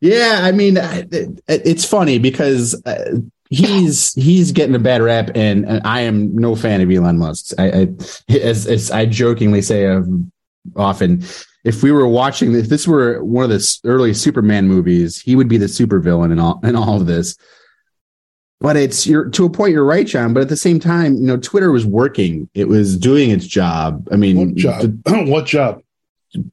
Yeah, 0.00 0.40
I 0.42 0.52
mean, 0.52 0.76
it's 0.78 1.84
funny 1.86 2.18
because 2.18 2.80
uh, 2.84 3.20
he's 3.48 4.12
he's 4.12 4.52
getting 4.52 4.74
a 4.74 4.78
bad 4.78 5.00
rap, 5.00 5.30
and, 5.34 5.64
and 5.64 5.86
I 5.86 6.02
am 6.02 6.34
no 6.36 6.54
fan 6.56 6.80
of 6.82 6.90
Elon 6.90 7.18
Musk. 7.18 7.52
I, 7.58 7.66
I 7.68 7.88
as, 8.28 8.66
as 8.66 8.90
I 8.90 9.06
jokingly 9.06 9.62
say 9.62 9.86
um, 9.86 10.30
often, 10.76 11.24
if 11.64 11.82
we 11.82 11.90
were 11.92 12.06
watching, 12.06 12.54
if 12.54 12.68
this 12.68 12.86
were 12.86 13.24
one 13.24 13.44
of 13.44 13.50
the 13.50 13.56
s- 13.56 13.80
early 13.84 14.12
Superman 14.14 14.68
movies, 14.68 15.20
he 15.20 15.34
would 15.34 15.48
be 15.48 15.56
the 15.56 15.66
supervillain 15.66 16.30
in 16.32 16.38
all 16.38 16.60
in 16.64 16.76
all 16.76 17.00
of 17.00 17.06
this. 17.06 17.36
But 18.60 18.76
it's 18.76 19.06
you're 19.06 19.28
to 19.30 19.44
a 19.44 19.50
point. 19.50 19.72
You're 19.72 19.84
right, 19.84 20.06
John. 20.06 20.32
But 20.32 20.42
at 20.42 20.48
the 20.48 20.56
same 20.56 20.80
time, 20.80 21.16
you 21.16 21.26
know, 21.26 21.36
Twitter 21.36 21.70
was 21.70 21.84
working. 21.84 22.48
It 22.54 22.68
was 22.68 22.96
doing 22.96 23.30
its 23.30 23.46
job. 23.46 24.08
I 24.10 24.16
mean, 24.16 24.36
What 24.36 24.54
job? 24.54 25.02
what 25.28 25.46
job? 25.46 25.80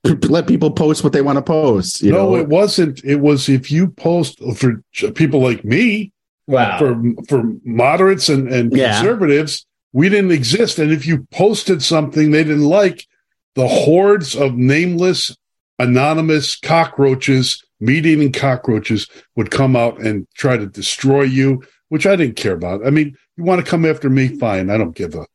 to- 0.06 0.16
to 0.16 0.28
let 0.32 0.46
people 0.48 0.70
post 0.70 1.04
what 1.04 1.12
they 1.12 1.24
want 1.24 1.38
to 1.38 1.42
post. 1.42 2.04
You 2.04 2.12
no, 2.12 2.18
know, 2.30 2.36
it 2.36 2.48
wasn't. 2.48 3.04
It 3.04 3.16
was 3.16 3.50
if 3.50 3.72
you 3.72 3.88
post 3.88 4.40
for 4.56 4.84
people 5.16 5.42
like 5.42 5.66
me, 5.66 6.12
wow. 6.48 6.78
for 6.78 7.02
for 7.28 7.44
moderates 7.66 8.30
and, 8.30 8.48
and 8.52 8.72
Yeah. 8.76 8.94
conservatives, 8.98 9.66
we 9.94 10.08
didn't 10.10 10.32
exist. 10.32 10.78
And 10.80 10.92
if 10.92 11.06
you 11.08 11.26
posted 11.32 11.82
something 11.82 12.30
they 12.32 12.44
didn't 12.44 12.66
like, 12.66 13.08
the 13.56 13.68
hordes 13.68 14.36
of 14.36 14.56
nameless, 14.56 15.36
anonymous 15.80 16.56
cockroaches, 16.58 17.64
meat 17.80 18.06
eating 18.06 18.32
cockroaches, 18.32 19.08
would 19.36 19.52
come 19.52 19.76
out 19.76 20.00
and 20.00 20.28
try 20.36 20.58
to 20.58 20.68
destroy 20.68 21.24
you, 21.24 21.64
which 21.90 22.06
I 22.06 22.16
didn't 22.16 22.36
care 22.38 22.54
about. 22.54 22.86
I 22.86 22.90
mean, 22.90 23.16
you 23.38 23.44
want 23.44 23.64
to 23.64 23.70
come 23.70 23.86
after 23.86 24.10
me, 24.10 24.28
fine. 24.38 24.70
I 24.70 24.78
don't 24.78 24.96
give 24.96 25.16
a 25.16 25.26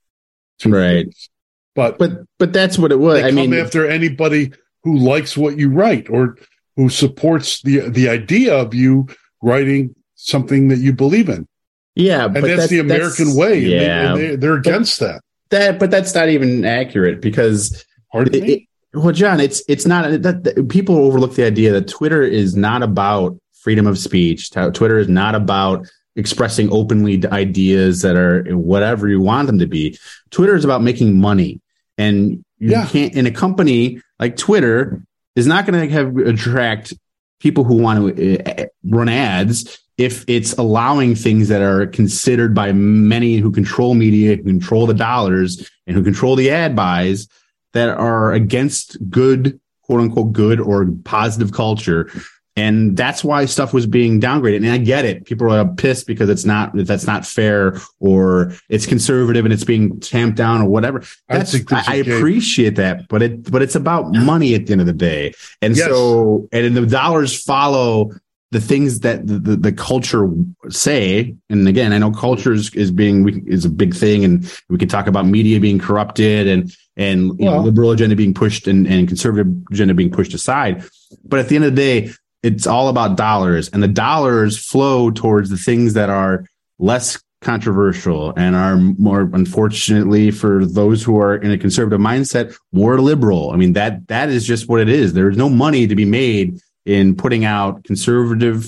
Right. 0.64 1.04
things. 1.04 1.28
But 1.74 1.98
but 1.98 2.22
but 2.38 2.52
that's 2.54 2.78
what 2.78 2.90
it 2.92 2.98
was. 2.98 3.22
I 3.22 3.28
come 3.28 3.34
mean, 3.36 3.52
after 3.54 3.86
anybody 3.86 4.52
who 4.84 4.96
likes 4.96 5.36
what 5.36 5.58
you 5.58 5.68
write 5.68 6.08
or 6.08 6.38
who 6.76 6.88
supports 6.88 7.60
the 7.60 7.80
the 7.90 8.08
idea 8.08 8.54
of 8.56 8.72
you 8.72 9.08
writing 9.42 9.94
something 10.14 10.68
that 10.68 10.78
you 10.78 10.94
believe 10.94 11.28
in. 11.28 11.46
Yeah, 11.94 12.24
And 12.24 12.34
but 12.34 12.42
that's, 12.44 12.68
the 12.68 12.78
American 12.78 13.26
that's- 13.26 13.36
way. 13.36 13.58
Yeah, 13.60 14.12
and 14.12 14.20
they, 14.20 14.36
they're 14.36 14.54
against 14.54 15.00
that. 15.00 15.20
that, 15.50 15.78
but 15.78 15.90
that's 15.90 16.14
not 16.14 16.28
even 16.30 16.64
accurate 16.64 17.20
because 17.20 17.84
Pardon 18.16 18.34
it- 18.34 18.42
me? 18.42 18.52
it- 18.52 18.62
well, 18.94 19.12
John, 19.12 19.40
it's 19.40 19.62
it's 19.68 19.84
not 19.86 20.22
that, 20.22 20.44
that 20.44 20.68
people 20.70 20.96
overlook 20.96 21.34
the 21.34 21.44
idea 21.44 21.72
that 21.72 21.86
Twitter 21.88 22.22
is 22.22 22.56
not 22.56 22.82
about 22.82 23.36
freedom 23.52 23.86
of 23.86 23.98
speech. 23.98 24.50
Twitter 24.50 24.98
is 24.98 25.08
not 25.08 25.34
about 25.34 25.86
expressing 26.14 26.72
openly 26.72 27.22
ideas 27.26 28.00
that 28.00 28.16
are 28.16 28.42
whatever 28.56 29.06
you 29.06 29.20
want 29.20 29.48
them 29.48 29.58
to 29.58 29.66
be. 29.66 29.98
Twitter 30.30 30.54
is 30.56 30.64
about 30.64 30.82
making 30.82 31.20
money, 31.20 31.60
and 31.98 32.42
you 32.58 32.70
Yeah. 32.70 32.86
can't. 32.86 33.14
In 33.14 33.26
a 33.26 33.30
company 33.30 34.00
like 34.18 34.36
Twitter, 34.38 35.02
is 35.34 35.46
not 35.46 35.66
going 35.66 35.78
to 35.86 35.92
have 35.92 36.16
attract 36.16 36.94
people 37.40 37.64
who 37.64 37.74
want 37.74 38.16
to 38.16 38.38
uh, 38.62 38.64
run 38.88 39.10
ads 39.10 39.78
if 39.98 40.24
it's 40.26 40.54
allowing 40.54 41.14
things 41.14 41.48
that 41.48 41.60
are 41.60 41.86
considered 41.86 42.54
by 42.54 42.72
many 42.72 43.36
who 43.36 43.50
control 43.50 43.92
media, 43.92 44.36
who 44.36 44.42
control 44.44 44.86
the 44.86 44.94
dollars, 44.94 45.68
and 45.86 45.94
who 45.94 46.02
control 46.02 46.34
the 46.36 46.48
ad 46.50 46.74
buys 46.74 47.28
that 47.76 47.90
are 47.90 48.32
against 48.32 48.96
good, 49.10 49.60
quote 49.82 50.00
unquote, 50.00 50.32
good 50.32 50.60
or 50.60 50.86
positive 51.04 51.52
culture. 51.52 52.10
And 52.58 52.96
that's 52.96 53.22
why 53.22 53.44
stuff 53.44 53.74
was 53.74 53.84
being 53.86 54.18
downgraded. 54.18 54.56
And 54.56 54.70
I 54.70 54.78
get 54.78 55.04
it. 55.04 55.26
People 55.26 55.52
are 55.52 55.68
pissed 55.74 56.06
because 56.06 56.30
it's 56.30 56.46
not, 56.46 56.70
that's 56.74 57.06
not 57.06 57.26
fair 57.26 57.78
or 58.00 58.54
it's 58.70 58.86
conservative 58.86 59.44
and 59.44 59.52
it's 59.52 59.62
being 59.64 60.00
tamped 60.00 60.38
down 60.38 60.62
or 60.62 60.68
whatever. 60.70 61.02
I 61.28 61.36
That's, 61.36 61.54
I, 61.54 61.58
a 61.58 61.84
I 61.98 62.02
game. 62.02 62.16
appreciate 62.16 62.76
that, 62.76 63.08
but 63.08 63.20
it, 63.22 63.52
but 63.52 63.60
it's 63.60 63.74
about 63.74 64.10
money 64.14 64.54
at 64.54 64.64
the 64.66 64.72
end 64.72 64.80
of 64.80 64.86
the 64.86 64.94
day. 64.94 65.34
And 65.60 65.76
Yes. 65.76 65.86
so, 65.86 66.48
and 66.50 66.74
the 66.74 66.86
dollars 66.86 67.44
follow 67.44 68.12
the 68.52 68.60
things 68.60 69.00
that 69.00 69.26
the, 69.26 69.38
the, 69.38 69.56
the 69.56 69.72
culture 69.72 70.28
say. 70.68 71.34
And 71.50 71.66
again, 71.66 71.92
I 71.92 71.98
know 71.98 72.12
culture 72.12 72.52
is, 72.52 72.72
is 72.74 72.90
being, 72.90 73.46
is 73.46 73.64
a 73.64 73.70
big 73.70 73.94
thing 73.94 74.24
and 74.24 74.50
we 74.68 74.78
could 74.78 74.90
talk 74.90 75.08
about 75.08 75.26
media 75.26 75.58
being 75.58 75.78
corrupted 75.78 76.46
and, 76.46 76.74
and 76.96 77.38
you 77.38 77.44
know, 77.44 77.58
liberal 77.58 77.90
agenda 77.90 78.14
being 78.14 78.34
pushed 78.34 78.68
and, 78.68 78.86
and 78.86 79.08
conservative 79.08 79.52
agenda 79.70 79.94
being 79.94 80.10
pushed 80.10 80.32
aside. 80.32 80.84
But 81.24 81.40
at 81.40 81.48
the 81.48 81.56
end 81.56 81.64
of 81.64 81.74
the 81.74 81.82
day, 81.82 82.12
it's 82.42 82.66
all 82.66 82.88
about 82.88 83.16
dollars 83.16 83.68
and 83.70 83.82
the 83.82 83.88
dollars 83.88 84.56
flow 84.56 85.10
towards 85.10 85.50
the 85.50 85.56
things 85.56 85.94
that 85.94 86.10
are 86.10 86.46
less 86.78 87.20
controversial 87.42 88.32
and 88.36 88.56
are 88.56 88.76
more 88.76 89.28
unfortunately 89.32 90.30
for 90.30 90.64
those 90.64 91.02
who 91.02 91.18
are 91.20 91.36
in 91.36 91.50
a 91.50 91.58
conservative 91.58 92.00
mindset 92.00 92.56
more 92.72 92.98
liberal 93.00 93.50
i 93.50 93.56
mean 93.56 93.74
that 93.74 94.06
that 94.08 94.30
is 94.30 94.46
just 94.46 94.68
what 94.68 94.80
it 94.80 94.88
is 94.88 95.12
there's 95.12 95.36
no 95.36 95.48
money 95.48 95.86
to 95.86 95.94
be 95.94 96.04
made 96.04 96.58
in 96.86 97.14
putting 97.14 97.44
out 97.44 97.84
conservative 97.84 98.66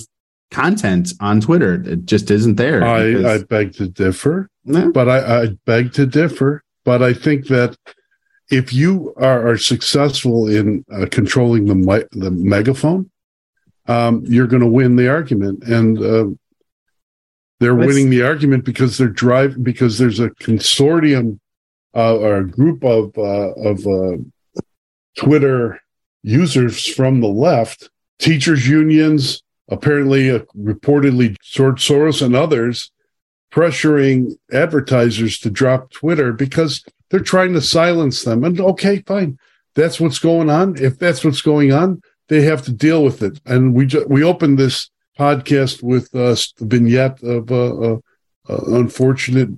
content 0.51 1.13
on 1.21 1.39
twitter 1.39 1.81
it 1.85 2.05
just 2.05 2.29
isn't 2.31 2.55
there 2.55 2.83
I, 2.83 3.35
I 3.35 3.43
beg 3.43 3.73
to 3.75 3.87
differ, 3.87 4.49
No. 4.65 4.91
but 4.91 5.07
I, 5.09 5.43
I 5.43 5.47
beg 5.65 5.93
to 5.93 6.05
differ. 6.05 6.63
But 6.85 7.03
I 7.03 7.13
think 7.13 7.47
that 7.47 7.75
if 8.49 8.73
you 8.73 9.13
are, 9.17 9.49
are 9.51 9.57
successful 9.57 10.47
in 10.47 10.83
uh, 10.91 11.05
controlling 11.11 11.65
the 11.65 11.75
mi- 11.75 12.07
the 12.13 12.31
megaphone, 12.31 13.11
um, 13.87 14.23
you're 14.25 14.47
going 14.47 14.61
to 14.63 14.67
win 14.67 14.95
the 14.95 15.07
argument, 15.07 15.63
and 15.65 15.99
uh, 15.99 16.25
they're 17.59 17.75
Let's- 17.75 17.87
winning 17.89 18.09
the 18.09 18.23
argument 18.23 18.65
because 18.65 18.97
they're 18.97 19.07
driving 19.25 19.61
because 19.61 19.99
there's 19.99 20.19
a 20.19 20.29
consortium 20.31 21.39
uh, 21.95 22.15
or 22.17 22.37
a 22.37 22.47
group 22.49 22.83
of 22.83 23.15
uh, 23.17 23.51
of 23.69 23.85
uh, 23.85 24.17
Twitter 25.15 25.79
users 26.23 26.87
from 26.87 27.21
the 27.21 27.27
left, 27.27 27.89
teachers 28.19 28.67
unions, 28.67 29.41
apparently 29.69 30.29
uh, 30.29 30.39
reportedly 30.57 31.35
George 31.41 31.85
Soros 31.85 32.21
and 32.21 32.35
others 32.35 32.91
pressuring 33.51 34.33
advertisers 34.51 35.39
to 35.39 35.49
drop 35.49 35.91
Twitter 35.91 36.31
because 36.31 36.83
they're 37.09 37.19
trying 37.19 37.53
to 37.53 37.61
silence 37.61 38.23
them. 38.23 38.43
And 38.43 38.59
okay, 38.59 38.99
fine. 39.07 39.39
That's 39.75 39.99
what's 39.99 40.19
going 40.19 40.49
on. 40.49 40.77
If 40.81 40.99
that's 40.99 41.23
what's 41.23 41.41
going 41.41 41.71
on, 41.71 42.01
they 42.27 42.41
have 42.43 42.61
to 42.63 42.71
deal 42.71 43.03
with 43.03 43.23
it. 43.23 43.39
And 43.45 43.73
we 43.73 43.87
ju- 43.87 44.05
we 44.07 44.23
opened 44.23 44.59
this 44.59 44.89
podcast 45.17 45.81
with 45.81 46.13
uh, 46.15 46.35
a 46.35 46.65
vignette 46.65 47.21
of 47.23 47.51
a, 47.51 47.53
a, 47.53 47.93
a 48.49 48.75
unfortunate 48.75 49.49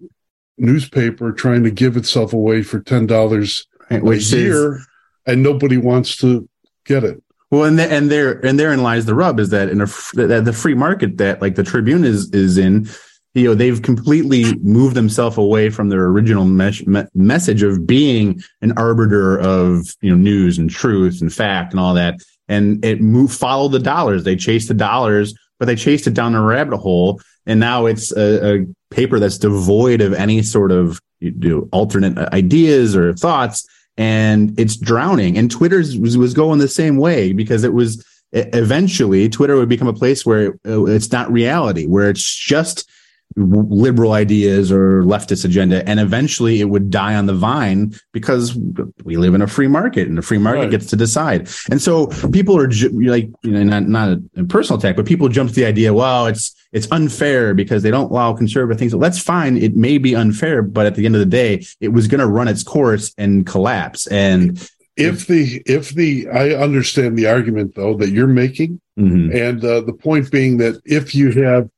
newspaper 0.57 1.31
trying 1.31 1.63
to 1.63 1.71
give 1.71 1.97
itself 1.97 2.33
away 2.33 2.63
for 2.63 2.79
ten 2.79 3.05
dollars 3.07 3.67
a 3.89 3.99
which 3.99 4.19
is 4.19 4.33
year, 4.33 4.79
and 5.25 5.43
nobody 5.43 5.77
wants 5.77 6.17
to 6.17 6.47
get 6.85 7.03
it. 7.03 7.21
Well, 7.51 7.65
and 7.65 7.77
the, 7.77 7.91
and 7.91 8.09
there 8.09 8.43
and 8.45 8.57
therein 8.57 8.81
lies 8.81 9.05
the 9.05 9.13
rub 9.13 9.39
is 9.39 9.49
that 9.49 9.67
in 9.67 9.81
a 9.81 9.85
that 10.13 10.43
the 10.45 10.53
free 10.53 10.73
market 10.73 11.17
that 11.17 11.41
like 11.41 11.55
the 11.55 11.63
Tribune 11.63 12.05
is 12.05 12.31
is 12.31 12.57
in, 12.57 12.87
you 13.33 13.43
know, 13.43 13.55
they've 13.55 13.81
completely 13.81 14.55
moved 14.59 14.95
themselves 14.95 15.37
away 15.37 15.69
from 15.69 15.89
their 15.89 16.05
original 16.05 16.45
mes- 16.45 16.87
me- 16.87 17.03
message 17.13 17.61
of 17.61 17.85
being 17.85 18.41
an 18.61 18.71
arbiter 18.77 19.37
of 19.37 19.93
you 19.99 20.09
know 20.09 20.15
news 20.15 20.57
and 20.57 20.69
truth 20.69 21.19
and 21.19 21.33
fact 21.33 21.73
and 21.73 21.79
all 21.81 21.93
that, 21.93 22.21
and 22.47 22.83
it 22.85 23.01
moved 23.01 23.37
follow 23.37 23.67
the 23.67 23.79
dollars. 23.79 24.23
They 24.23 24.37
chased 24.37 24.69
the 24.69 24.73
dollars, 24.73 25.33
but 25.59 25.65
they 25.65 25.75
chased 25.75 26.07
it 26.07 26.13
down 26.13 26.35
a 26.35 26.41
rabbit 26.41 26.77
hole, 26.77 27.19
and 27.45 27.59
now 27.59 27.85
it's 27.85 28.13
a, 28.13 28.61
a 28.61 28.65
paper 28.91 29.19
that's 29.19 29.37
devoid 29.37 29.99
of 29.99 30.13
any 30.13 30.41
sort 30.41 30.71
of 30.71 31.01
you 31.19 31.31
know, 31.31 31.69
alternate 31.73 32.17
uh, 32.17 32.29
ideas 32.31 32.95
or 32.95 33.13
thoughts 33.13 33.67
and 34.01 34.59
it's 34.59 34.77
drowning. 34.77 35.37
And 35.37 35.51
Twitter's 35.51 35.95
was, 35.95 36.17
was 36.17 36.33
going 36.33 36.57
the 36.57 36.67
same 36.67 36.97
way 36.97 37.33
because 37.33 37.63
it 37.63 37.73
was 37.73 38.03
eventually 38.31 39.29
Twitter 39.29 39.55
would 39.55 39.69
become 39.69 39.87
a 39.87 39.93
place 39.93 40.25
where 40.25 40.57
uh, 40.65 40.85
it's 40.85 41.11
not 41.11 41.31
reality, 41.31 41.85
where 41.85 42.09
it's 42.09 42.23
just 42.23 42.89
liberal 43.35 44.11
ideas 44.13 44.71
or 44.71 45.03
leftist 45.03 45.45
agenda, 45.45 45.87
and 45.87 45.99
eventually 45.99 46.59
it 46.61 46.65
would 46.65 46.89
die 46.89 47.15
on 47.15 47.25
the 47.25 47.33
vine 47.33 47.93
because 48.11 48.57
we 49.03 49.17
live 49.17 49.33
in 49.33 49.41
a 49.41 49.47
free 49.47 49.67
market, 49.67 50.07
and 50.07 50.17
the 50.17 50.21
free 50.21 50.37
market 50.37 50.61
Right. 50.61 50.71
gets 50.71 50.87
to 50.87 50.95
decide. 50.95 51.49
And 51.69 51.81
so 51.81 52.07
people 52.31 52.57
are 52.57 52.67
ju- 52.67 52.89
like, 53.09 53.29
you 53.43 53.51
know, 53.51 53.63
not 53.63 53.87
not 53.87 54.17
a 54.37 54.43
personal 54.45 54.79
attack, 54.79 54.95
but 54.95 55.05
people 55.05 55.29
jump 55.29 55.49
to 55.49 55.55
the 55.55 55.65
idea, 55.65 55.93
well, 55.93 56.27
it's 56.27 56.53
it's 56.73 56.87
unfair 56.91 57.53
because 57.53 57.83
they 57.83 57.91
don't 57.91 58.11
allow 58.11 58.33
conservative 58.33 58.79
things. 58.79 58.93
Well, 58.95 59.01
that's 59.01 59.19
fine. 59.19 59.57
It 59.57 59.75
may 59.75 59.97
be 59.97 60.15
unfair, 60.15 60.61
but 60.61 60.85
at 60.85 60.95
the 60.95 61.05
end 61.05 61.15
of 61.15 61.19
the 61.19 61.25
day, 61.25 61.65
it 61.81 61.89
was 61.89 62.07
going 62.07 62.21
to 62.21 62.27
run 62.27 62.47
its 62.47 62.63
course 62.63 63.13
and 63.17 63.45
collapse. 63.45 64.07
And 64.07 64.57
If 64.97 65.27
the 65.27 65.61
if 65.65 65.89
the 65.91 66.27
I 66.29 66.51
understand 66.51 67.17
the 67.17 67.27
argument 67.27 67.75
though 67.75 67.95
that 67.95 68.09
you're 68.09 68.27
making, 68.27 68.79
mhm, 68.99 69.33
and 69.33 69.63
uh, 69.65 69.81
the 69.81 69.93
point 69.93 70.29
being 70.31 70.57
that 70.57 70.81
if 70.85 71.15
you 71.15 71.31
have 71.43 71.69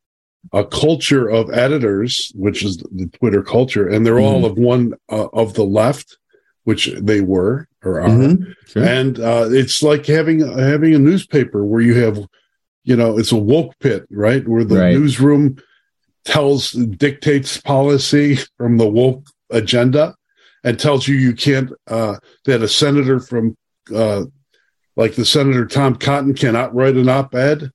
a 0.51 0.65
culture 0.65 1.27
of 1.29 1.49
editors, 1.51 2.31
which 2.35 2.63
is 2.63 2.77
the 2.77 3.07
Twitter 3.17 3.41
culture, 3.41 3.87
and 3.87 4.05
they're 4.05 4.19
all 4.19 4.45
of 4.45 4.57
one 4.57 4.93
uh, 5.09 5.27
of 5.33 5.53
the 5.53 5.63
left, 5.63 6.17
which 6.65 6.91
they 7.01 7.21
were 7.21 7.67
or 7.83 8.01
are, 8.01 8.09
mhm, 8.09 8.53
sure. 8.67 8.83
and 8.83 9.19
uh, 9.19 9.47
it's 9.49 9.81
like 9.81 10.05
having 10.05 10.39
having 10.57 10.93
a 10.93 10.99
newspaper 10.99 11.65
where 11.65 11.81
you 11.81 11.95
have, 12.03 12.19
you 12.83 12.95
know, 12.95 13.17
it's 13.17 13.31
a 13.31 13.37
woke 13.37 13.73
pit, 13.79 14.05
right, 14.11 14.47
where 14.47 14.63
the 14.63 14.75
Right. 14.79 14.95
newsroom 14.97 15.57
tells 16.25 16.71
dictates 16.71 17.59
policy 17.59 18.37
from 18.57 18.77
the 18.77 18.87
woke 18.87 19.25
agenda 19.49 20.15
and 20.63 20.79
tells 20.79 21.07
you 21.07 21.15
you 21.15 21.33
can't 21.33 21.71
uh, 21.87 22.15
that 22.45 22.61
a 22.61 22.67
senator 22.67 23.19
from 23.19 23.57
uh, 23.93 24.23
like 24.95 25.15
the 25.15 25.25
senator 25.25 25.65
Tom 25.65 25.95
Cotton 25.95 26.33
cannot 26.33 26.73
write 26.73 26.95
an 26.95 27.09
op-ed 27.09 27.71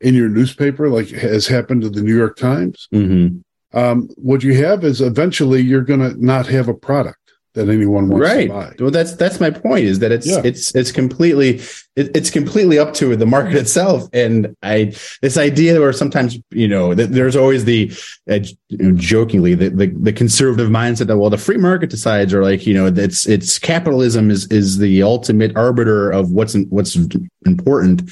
in 0.00 0.14
your 0.14 0.28
newspaper, 0.28 0.88
like 0.88 1.08
has 1.10 1.46
happened 1.46 1.82
to 1.82 1.90
the 1.90 2.02
New 2.02 2.16
York 2.16 2.36
Times. 2.36 2.88
Mhm. 2.94 3.42
Um, 3.74 4.08
what 4.16 4.42
you 4.42 4.54
have 4.64 4.82
is 4.84 5.00
eventually 5.00 5.60
you're 5.60 5.82
going 5.82 6.00
to 6.00 6.14
not 6.24 6.46
have 6.46 6.68
a 6.68 6.74
product 6.74 7.18
that 7.54 7.68
anyone 7.68 8.08
wants 8.08 8.22
right 8.30 8.46
to 8.46 8.52
buy. 8.52 8.72
well 8.78 8.90
that's 8.90 9.16
that's 9.16 9.40
my 9.40 9.50
point 9.50 9.84
is 9.84 9.98
that 9.98 10.12
it's 10.12 10.26
Yeah. 10.26 10.42
it's 10.44 10.72
it's 10.76 10.92
completely 10.92 11.60
it, 11.96 12.14
it's 12.16 12.30
completely 12.30 12.78
up 12.78 12.94
to 12.94 13.16
the 13.16 13.26
market 13.26 13.56
itself 13.56 14.04
and 14.12 14.54
i 14.62 14.92
this 15.22 15.36
idea 15.36 15.80
where 15.80 15.92
sometimes 15.92 16.38
you 16.52 16.68
know 16.68 16.94
that 16.94 17.10
there's 17.10 17.34
always 17.34 17.64
the 17.64 17.90
uh, 18.30 18.38
you 18.68 18.76
know, 18.78 18.92
jokingly 18.96 19.54
the, 19.54 19.70
the 19.70 19.86
the 19.98 20.12
conservative 20.12 20.68
mindset 20.70 21.06
that 21.08 21.18
well 21.18 21.30
the 21.30 21.38
free 21.38 21.56
market 21.56 21.90
decides 21.90 22.32
or 22.32 22.42
like 22.44 22.64
you 22.66 22.74
know 22.74 22.86
it's 22.86 23.26
it's 23.26 23.58
capitalism 23.58 24.30
is 24.30 24.46
is 24.52 24.78
the 24.78 25.02
ultimate 25.02 25.56
arbiter 25.56 26.10
of 26.10 26.30
what's 26.30 26.54
what's 26.68 26.96
important 27.44 28.08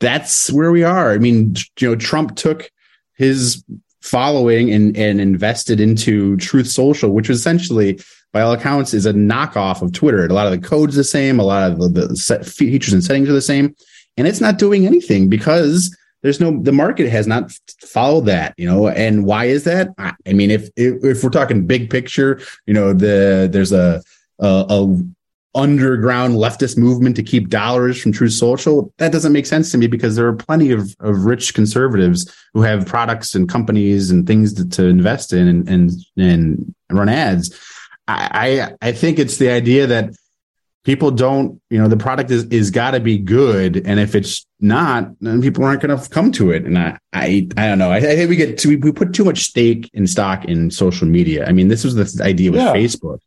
that's 0.00 0.50
where 0.52 0.72
we 0.72 0.82
are 0.82 1.12
i 1.12 1.18
mean 1.18 1.54
you 1.78 1.88
know 1.88 1.96
trump 1.96 2.34
took 2.36 2.70
his 3.14 3.64
following 4.00 4.70
and 4.70 4.96
and 4.96 5.20
invested 5.20 5.80
into 5.80 6.36
truth 6.36 6.66
social 6.66 7.10
which 7.10 7.30
essentially 7.30 7.98
by 8.34 8.42
all 8.42 8.52
accounts, 8.52 8.92
is 8.92 9.06
a 9.06 9.12
knockoff 9.12 9.80
of 9.80 9.92
Twitter. 9.92 10.26
A 10.26 10.32
lot 10.32 10.46
of 10.46 10.52
the 10.52 10.58
code's 10.68 10.96
the 10.96 11.04
same, 11.04 11.38
a 11.38 11.44
lot 11.44 11.70
of 11.70 11.94
the, 11.94 12.16
set 12.16 12.44
features 12.44 12.92
and 12.92 13.02
settings 13.02 13.28
are 13.30 13.32
the 13.32 13.40
same, 13.40 13.74
and 14.16 14.26
it's 14.26 14.40
not 14.40 14.58
doing 14.58 14.86
anything 14.86 15.28
because 15.28 15.96
there's 16.22 16.40
no 16.40 16.60
the 16.60 16.72
market 16.72 17.08
has 17.08 17.28
not 17.28 17.52
followed 17.80 18.26
that, 18.26 18.52
you 18.58 18.66
know. 18.66 18.88
And 18.88 19.24
why 19.24 19.44
is 19.44 19.64
that? 19.64 19.90
I, 19.98 20.14
I 20.26 20.32
mean, 20.32 20.50
if, 20.50 20.68
if 20.76 21.04
if 21.04 21.22
we're 21.22 21.30
talking 21.30 21.66
big 21.66 21.90
picture, 21.90 22.40
you 22.66 22.74
know, 22.74 22.92
the 22.92 23.48
there's 23.50 23.72
a 23.72 24.02
a, 24.40 24.66
a 24.68 25.02
underground 25.54 26.34
leftist 26.34 26.76
movement 26.76 27.16
to 27.16 27.22
keep 27.22 27.48
dollars 27.48 28.00
from 28.00 28.12
Truth 28.12 28.32
Social. 28.32 28.92
That 28.98 29.12
doesn't 29.12 29.32
make 29.32 29.46
sense 29.46 29.70
to 29.72 29.78
me 29.78 29.86
because 29.86 30.16
there 30.16 30.26
are 30.26 30.34
plenty 30.34 30.72
of, 30.72 30.94
of 31.00 31.24
rich 31.24 31.54
conservatives 31.54 32.32
who 32.54 32.62
have 32.62 32.86
products 32.86 33.34
and 33.34 33.48
companies 33.48 34.10
and 34.10 34.26
things 34.26 34.54
to, 34.54 34.68
to 34.70 34.86
invest 34.86 35.32
in 35.32 35.46
and, 35.46 35.68
and, 35.68 35.90
and 36.16 36.74
run 36.90 37.08
ads. 37.08 37.58
I, 38.08 38.68
I, 38.82 38.88
I 38.88 38.92
think 38.92 39.18
it's 39.18 39.38
the 39.38 39.50
idea 39.50 39.86
that 39.86 40.10
people 40.84 41.10
don't, 41.10 41.60
you 41.70 41.78
know, 41.78 41.88
the 41.88 41.96
product 41.96 42.30
is, 42.30 42.44
is 42.44 42.70
got 42.70 42.90
to 42.90 43.00
be 43.00 43.16
good. 43.16 43.86
And 43.86 43.98
if 43.98 44.14
it's 44.14 44.44
not, 44.60 45.10
then 45.20 45.40
people 45.40 45.64
aren't 45.64 45.80
going 45.80 45.98
to 45.98 46.08
come 46.10 46.30
to 46.32 46.50
it. 46.50 46.66
And 46.66 46.78
I, 46.78 46.98
I, 47.12 47.48
I 47.56 47.68
don't 47.68 47.78
know. 47.78 47.90
I, 47.90 47.96
I 47.96 48.00
think 48.00 48.28
we 48.28 48.36
get 48.36 48.58
too, 48.58 48.78
we 48.78 48.92
put 48.92 49.14
too 49.14 49.24
much 49.24 49.44
stake 49.44 49.88
in 49.94 50.06
stock 50.06 50.44
in 50.44 50.70
social 50.70 51.08
media. 51.08 51.46
I 51.46 51.52
mean, 51.52 51.68
this 51.68 51.84
was 51.84 51.94
the 51.94 52.22
idea 52.24 52.50
with 52.52 52.60
Yeah. 52.60 52.74
Facebook. 52.74 53.20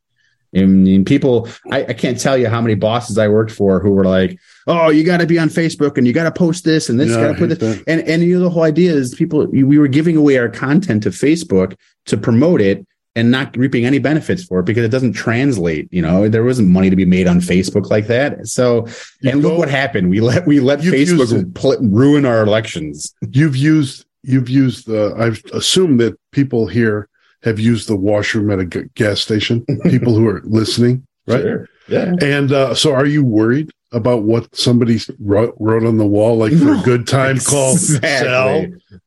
I 0.56 0.64
mean, 0.66 1.06
people, 1.06 1.50
I, 1.72 1.86
I 1.86 1.94
can't 1.94 2.20
tell 2.20 2.38
you 2.38 2.48
how 2.48 2.62
many 2.62 2.76
bosses 2.76 3.18
I 3.18 3.28
worked 3.28 3.52
for 3.52 3.80
who 3.80 3.92
were 3.92 4.06
like, 4.06 4.40
oh, 4.66 4.90
you 4.90 5.04
got 5.04 5.18
to 5.18 5.28
be 5.28 5.38
on 5.38 5.50
Facebook 5.50 5.98
and 5.98 6.08
you 6.08 6.14
got 6.14 6.24
to 6.24 6.32
post 6.32 6.64
this 6.64 6.90
and 6.90 7.00
this, 7.00 7.10
Yeah, 7.10 7.22
got 7.28 7.34
to 7.34 7.38
put 7.38 7.50
this. 7.50 7.58
that. 7.60 7.84
And, 7.88 8.02
and 8.08 8.24
you 8.24 8.38
know, 8.38 8.46
the 8.46 8.50
whole 8.50 8.64
idea 8.64 8.94
is 8.94 9.14
people, 9.14 9.46
we 9.48 9.78
were 9.78 9.88
giving 9.88 10.16
away 10.16 10.38
our 10.38 10.50
content 10.50 11.04
to 11.04 11.10
Facebook 11.10 11.76
to 12.06 12.18
promote 12.18 12.62
it 12.62 12.86
and 13.16 13.32
not 13.32 13.58
reaping 13.58 13.84
any 13.86 13.98
benefits 13.98 14.44
for 14.44 14.60
it 14.60 14.66
because 14.66 14.86
it 14.86 14.90
doesn't 14.90 15.14
translate. 15.14 15.88
You 15.92 16.02
know, 16.04 16.30
there 16.30 16.44
wasn't 16.44 16.70
money 16.70 16.90
to 16.90 16.96
be 16.96 17.06
made 17.06 17.28
on 17.28 17.40
Facebook 17.40 17.90
like 17.90 18.08
that. 18.08 18.48
So, 18.48 18.88
You 19.22 19.32
and 19.32 19.42
look 19.42 19.58
what 19.58 19.70
happened. 19.70 20.10
We 20.10 20.22
let, 20.22 20.46
we 20.46 20.60
let 20.60 20.80
Facebook 20.80 21.56
pl- 21.56 21.78
ruin 21.82 22.26
our 22.26 22.44
elections. 22.44 23.14
You've 23.32 23.58
used 23.58 24.06
you've 24.22 24.50
used 24.50 24.88
uh, 24.90 24.94
the. 24.94 25.16
I 25.54 25.58
assume 25.58 25.98
that 25.98 26.18
people 26.32 26.68
here 26.68 27.10
have 27.48 27.60
used 27.60 27.88
the 27.90 27.96
washroom 27.96 28.52
at 28.52 28.60
a 28.60 28.66
g- 28.66 28.90
gas 28.96 29.22
station. 29.22 29.66
people 29.90 30.14
who 30.16 30.28
are 30.28 30.42
listening, 30.44 31.06
right? 31.28 31.42
Sure. 31.42 31.70
Yeah. 31.88 32.14
And 32.22 32.52
uh, 32.52 32.76
so, 32.76 32.94
are 32.94 33.06
you 33.06 33.24
worried 33.24 33.72
about 33.94 34.24
what 34.24 34.54
somebody 34.56 35.00
wrote, 35.20 35.56
wrote 35.60 35.86
on 35.86 35.98
the 35.98 36.06
wall, 36.06 36.38
like 36.38 36.52
for 36.54 36.74
a 36.74 36.82
good 36.84 37.08
time 37.08 37.40
call? 37.40 37.76
Sal, 37.78 38.66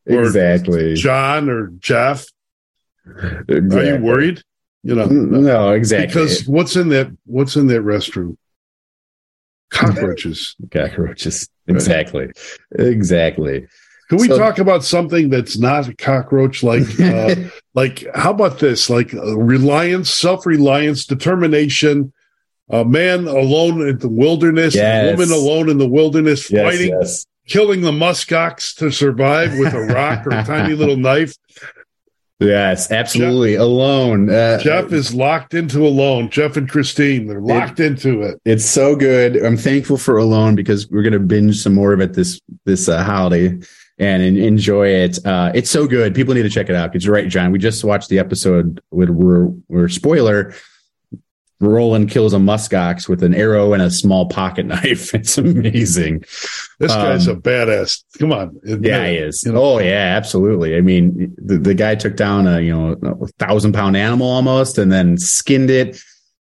or 0.09 0.23
Exactly. 0.23 0.95
John, 0.95 1.49
or 1.49 1.67
Jeff? 1.79 2.25
Are 3.05 3.43
you 3.85 3.97
worried? 4.01 4.41
You 4.83 4.95
know, 4.95 5.05
No, 5.05 5.71
exactly. 5.73 6.07
because 6.07 6.47
what's 6.47 6.75
in 6.75 6.89
that? 6.89 7.15
What's 7.25 7.55
in 7.55 7.67
that 7.67 7.81
restroom? 7.83 8.35
Cockroaches. 9.69 10.55
cockroaches. 10.71 11.47
Exactly. 11.67 12.31
Exactly. 12.77 13.67
Can 14.11 14.19
we 14.19 14.27
So- 14.27 14.37
talk 14.37 14.59
about 14.59 14.83
something 14.83 15.29
that's 15.29 15.57
not 15.57 15.87
a 15.87 15.95
cockroach? 15.95 16.63
Like, 16.63 16.83
uh, 16.99 17.33
like 17.73 18.05
how 18.13 18.31
about 18.31 18.59
this? 18.59 18.89
Like 18.89 19.13
uh, 19.13 19.37
reliance, 19.37 20.13
self-reliance, 20.13 21.05
determination. 21.05 22.11
A 22.69 22.83
man 22.83 23.25
alone 23.25 23.87
in 23.87 23.99
the 23.99 24.09
wilderness, 24.09 24.75
Yes. 24.75 25.07
a 25.07 25.11
woman 25.15 25.31
alone 25.31 25.69
in 25.69 25.77
the 25.77 25.87
wilderness, 25.87 26.51
Yes, 26.51 26.61
fighting, 26.73 26.89
yes. 26.89 27.25
killing 27.47 27.81
the 27.81 27.91
muskox 27.93 28.75
to 28.79 28.91
survive 28.91 29.57
with 29.57 29.73
a 29.73 29.79
rock 29.79 30.27
or 30.27 30.31
a 30.31 30.43
tiny 30.43 30.73
little 30.73 30.97
knife. 31.07 31.33
Yes, 32.41 32.91
absolutely. 32.91 33.55
Alone. 33.55 34.29
Uh, 34.29 34.57
Jeff 34.59 34.91
is 34.91 35.13
locked 35.13 35.53
into 35.53 35.85
alone. 35.87 36.29
Jeff 36.29 36.57
and 36.57 36.67
Christine, 36.67 37.27
they're 37.27 37.39
locked 37.39 37.79
into 37.79 38.21
it. 38.23 38.41
it's 38.43 38.65
so 38.65 38.93
good. 38.97 39.37
I'm 39.37 39.55
thankful 39.57 39.95
for 39.97 40.17
Alone 40.17 40.55
because 40.55 40.89
we're 40.89 41.03
gonna 41.03 41.19
binge 41.19 41.61
some 41.61 41.73
more 41.75 41.93
of 41.93 42.01
it 42.01 42.13
this 42.13 42.41
this 42.65 42.89
uh, 42.89 43.03
holiday 43.03 43.57
and 44.01 44.21
en- 44.21 44.37
enjoy 44.37 44.87
it. 44.87 45.25
Uh, 45.25 45.51
it's 45.55 45.69
so 45.69 45.87
good. 45.87 46.13
People 46.13 46.33
need 46.33 46.43
to 46.43 46.49
check 46.49 46.69
it 46.69 46.75
out. 46.75 46.91
Because 46.91 47.05
you're 47.05 47.13
right, 47.15 47.29
John. 47.29 47.51
We 47.53 47.59
just 47.59 47.83
watched 47.85 48.09
the 48.09 48.19
episode 48.19 48.81
with 48.91 49.09
where, 49.09 49.45
where 49.67 49.87
spoiler. 49.87 50.53
Roland 51.59 52.09
kills 52.09 52.33
a 52.33 52.37
muskox 52.37 53.07
with 53.07 53.21
an 53.21 53.35
arrow 53.35 53.73
and 53.73 53.83
a 53.83 53.91
small 53.91 54.27
pocket 54.27 54.65
knife. 54.73 55.13
It's 55.13 55.37
amazing. 55.37 56.21
This 56.79 56.91
guy's 56.91 57.27
Um, 57.27 57.37
a 57.37 57.39
badass. 57.39 58.03
Come 58.17 58.33
on. 58.33 58.59
Yeah, 58.65 59.07
he 59.07 59.17
is. 59.17 59.43
You 59.43 59.51
know? 59.51 59.63
Oh, 59.63 59.77
yeah, 59.79 60.15
absolutely. 60.17 60.75
I 60.75 60.81
mean, 60.81 61.35
the, 61.37 61.59
the 61.59 61.75
guy 61.75 61.93
took 61.93 62.15
down 62.15 62.47
a 62.47 62.61
you 62.61 62.73
know 62.75 62.97
a 63.21 63.27
thousand 63.37 63.73
pound 63.73 63.95
animal 63.95 64.27
almost, 64.27 64.79
and 64.79 64.91
then 64.91 65.17
skinned 65.19 65.69
it. 65.69 66.01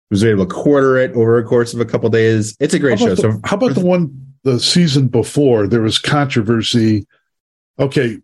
Was 0.10 0.24
able 0.24 0.46
to 0.46 0.54
quarter 0.54 0.98
it 0.98 1.12
over 1.14 1.38
a 1.38 1.44
course 1.44 1.74
of 1.74 1.80
a 1.82 1.86
couple 1.86 2.10
days. 2.10 2.56
It's 2.62 2.74
a 2.74 2.80
great 2.80 2.98
show. 3.00 3.08
about 3.08 3.18
So 3.18 3.40
how 3.44 3.58
about 3.58 3.76
the 3.76 3.86
one 3.86 4.34
the 4.44 4.58
season 4.60 5.08
before? 5.08 5.68
There 5.68 5.82
was 5.82 6.00
controversy. 6.00 7.06
Okay, 7.80 8.20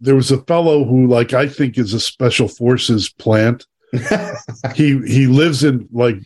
there 0.00 0.16
was 0.16 0.30
a 0.30 0.42
fellow 0.42 0.84
who, 0.84 1.06
like, 1.06 1.32
I 1.32 1.48
think 1.48 1.78
is 1.78 1.94
a 1.94 2.00
special 2.00 2.48
forces 2.48 3.08
plant. 3.08 3.66
he 4.74 5.00
he 5.06 5.26
lives 5.26 5.64
in 5.64 5.88
like 5.92 6.16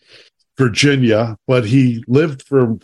Virginia, 0.59 1.37
but 1.47 1.65
he 1.65 2.05
lived 2.07 2.43
for 2.43 2.73
a 2.73 2.79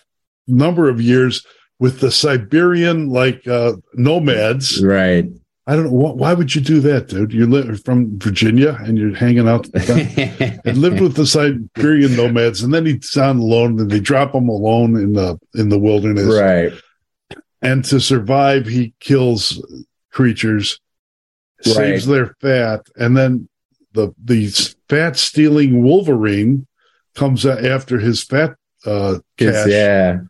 number 0.47 0.89
of 0.89 1.01
years 1.01 1.47
with 1.79 2.01
the 2.01 2.11
Siberian 2.11 3.11
like 3.11 3.47
uh, 3.47 3.75
nomads. 3.95 4.83
right. 4.83 5.27
I 5.67 5.77
don't 5.77 5.85
know 5.85 5.91
wh- 5.91 6.17
why 6.17 6.33
would 6.35 6.55
you 6.55 6.61
do 6.63 6.81
that, 6.81 7.09
dude. 7.09 7.33
You 7.33 7.47
live 7.47 7.85
from 7.85 8.19
Virginia 8.19 8.77
and 8.81 8.99
you're 8.99 9.15
hanging 9.15 9.47
out. 9.47 9.69
and 9.75 10.77
lived 10.79 11.01
with 11.01 11.15
the 11.15 11.27
Siberian 11.27 12.17
nomads, 12.17 12.63
and 12.63 12.75
then 12.75 12.87
he's 12.87 13.17
on 13.17 13.39
alone, 13.39 13.79
and 13.79 13.91
they 13.91 14.01
drop 14.01 14.35
him 14.35 14.49
alone 14.49 14.97
in 14.97 15.13
the 15.13 15.39
in 15.55 15.69
the 15.69 15.79
wilderness. 15.79 16.27
right. 16.27 16.73
And 17.63 17.85
to 17.87 18.01
survive, 18.01 18.67
he 18.67 18.95
kills 19.01 19.63
creatures, 20.13 20.81
saves 21.63 22.07
their 22.07 22.35
fat, 22.41 22.87
and 22.97 23.17
then 23.17 23.49
the 23.93 24.15
the 24.25 24.49
fat 24.89 25.17
stealing 25.17 25.83
Wolverine 25.83 26.67
comes 27.15 27.45
after 27.45 27.99
his 27.99 28.23
fat 28.23 28.55
uh, 28.87 29.19
cache, 29.37 29.67
yeah. 29.69 30.21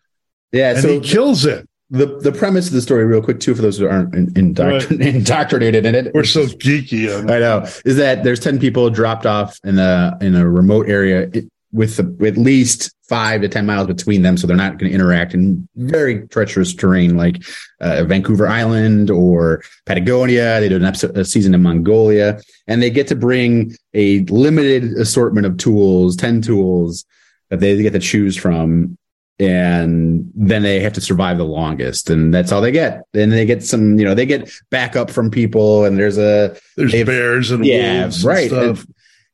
Yeah. 0.50 0.70
and 0.70 0.78
so 0.80 0.88
he 0.88 1.00
kills 1.00 1.44
it. 1.44 1.68
the 1.90 2.18
the 2.18 2.32
premise 2.32 2.66
of 2.66 2.72
the 2.72 2.82
story, 2.82 3.04
real 3.04 3.22
quick, 3.22 3.38
too, 3.38 3.54
for 3.54 3.62
those 3.62 3.78
who 3.78 3.86
aren't 3.88 4.12
in, 4.14 4.32
indoctrin- 4.34 5.00
indoctrinated 5.14 5.86
in 5.86 5.94
it. 5.94 6.12
We're 6.14 6.24
so 6.24 6.46
geeky. 6.46 7.08
I 7.30 7.38
know 7.38 7.62
is 7.84 7.96
that 7.96 8.24
there's 8.24 8.40
10 8.40 8.58
people 8.58 8.90
dropped 8.90 9.26
off 9.26 9.58
in 9.62 9.78
a 9.78 10.18
in 10.20 10.34
a 10.34 10.48
remote 10.48 10.88
area 10.88 11.28
it- 11.32 11.48
with 11.72 11.96
the, 11.96 12.26
at 12.26 12.36
least 12.36 12.92
five 13.08 13.40
to 13.40 13.48
10 13.48 13.66
miles 13.66 13.86
between 13.86 14.22
them. 14.22 14.36
So 14.36 14.46
they're 14.46 14.56
not 14.56 14.78
going 14.78 14.90
to 14.90 14.94
interact 14.94 15.34
in 15.34 15.68
very 15.76 16.26
treacherous 16.28 16.74
terrain 16.74 17.16
like 17.16 17.42
uh, 17.80 18.04
Vancouver 18.04 18.46
Island 18.46 19.10
or 19.10 19.62
Patagonia. 19.86 20.60
They 20.60 20.68
do 20.68 20.76
an 20.76 20.84
episode, 20.84 21.16
a 21.16 21.24
season 21.24 21.54
in 21.54 21.62
Mongolia 21.62 22.40
and 22.70 22.80
they 22.80 22.88
get 22.88 23.08
to 23.08 23.16
bring 23.16 23.74
a 23.94 24.20
limited 24.26 24.92
assortment 24.92 25.44
of 25.44 25.56
tools, 25.56 26.14
10 26.16 26.40
tools 26.40 27.04
that 27.48 27.58
they 27.58 27.82
get 27.82 27.92
to 27.92 27.98
choose 27.98 28.36
from. 28.36 28.96
And 29.40 30.30
then 30.34 30.62
they 30.62 30.80
have 30.80 30.92
to 30.92 31.00
survive 31.00 31.38
the 31.38 31.44
longest, 31.44 32.10
and 32.10 32.32
that's 32.32 32.52
all 32.52 32.60
they 32.60 32.72
get. 32.72 33.04
Then 33.14 33.30
they 33.30 33.46
get 33.46 33.64
some, 33.64 33.98
you 33.98 34.04
know, 34.04 34.14
they 34.14 34.26
get 34.26 34.50
backup 34.70 35.10
from 35.10 35.30
people, 35.30 35.86
and 35.86 35.98
there's 35.98 36.18
a 36.18 36.58
There's 36.76 36.92
bears 36.92 37.50
and 37.50 37.64
yeah, 37.64 38.02
wolves 38.02 38.22
right. 38.22 38.52
and 38.52 38.78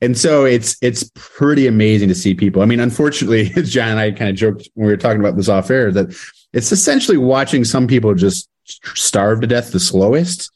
And, 0.01 0.17
so 0.17 0.45
it's 0.45 0.77
it's 0.83 1.11
pretty 1.15 1.67
amazing 1.67 2.09
to 2.09 2.15
see 2.15 2.35
people. 2.35 2.63
I 2.63 2.67
mean, 2.67 2.81
unfortunately, 2.81 3.49
John 3.63 3.91
and 3.91 4.01
I 4.01 4.11
kind 4.11 4.31
of 4.31 4.37
joked 4.37 4.69
when 4.75 4.87
we 4.87 4.93
were 4.93 4.97
talking 4.97 5.21
about 5.21 5.37
this 5.37 5.49
off 5.49 5.71
air 5.71 5.91
that 5.93 6.15
it's 6.53 6.73
essentially 6.73 7.17
watching 7.17 7.65
some 7.65 7.87
people 7.87 8.15
just 8.15 8.49
starve 8.95 9.41
to 9.41 9.47
death 9.47 9.73
the 9.73 9.81
slowest, 9.81 10.51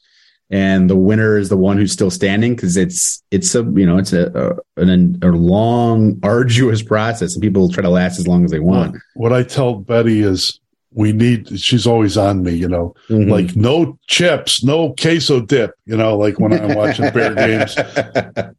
and 0.49 0.89
the 0.89 0.95
winner 0.95 1.37
is 1.37 1.49
the 1.49 1.57
one 1.57 1.77
who's 1.77 1.91
still 1.91 2.11
standing 2.11 2.55
because 2.55 2.77
it's 2.77 3.23
it's 3.31 3.55
a 3.55 3.63
you 3.63 3.85
know 3.85 3.97
it's 3.97 4.13
a, 4.13 4.57
a 4.77 4.81
an, 4.81 5.17
a 5.21 5.27
long 5.27 6.19
arduous 6.23 6.83
process, 6.83 7.33
and 7.33 7.41
people 7.41 7.69
try 7.69 7.81
to 7.81 7.89
last 7.89 8.19
as 8.19 8.27
long 8.27 8.43
as 8.45 8.51
they 8.51 8.59
want. 8.59 8.97
What 9.15 9.33
I 9.33 9.43
tell 9.43 9.75
Betty 9.75 10.21
is, 10.21 10.59
we 10.93 11.13
need. 11.13 11.59
She's 11.59 11.87
always 11.87 12.17
on 12.17 12.43
me, 12.43 12.53
you 12.53 12.67
know. 12.67 12.93
Mhm. 13.09 13.29
like 13.29 13.55
no 13.55 13.97
chips, 14.07 14.63
no 14.63 14.93
queso 14.93 15.39
dip, 15.39 15.71
you 15.85 15.95
know, 15.95 16.17
like 16.17 16.39
when 16.39 16.53
I'm 16.53 16.75
watching 16.75 17.09
bear 17.13 17.33
games. 17.33 17.75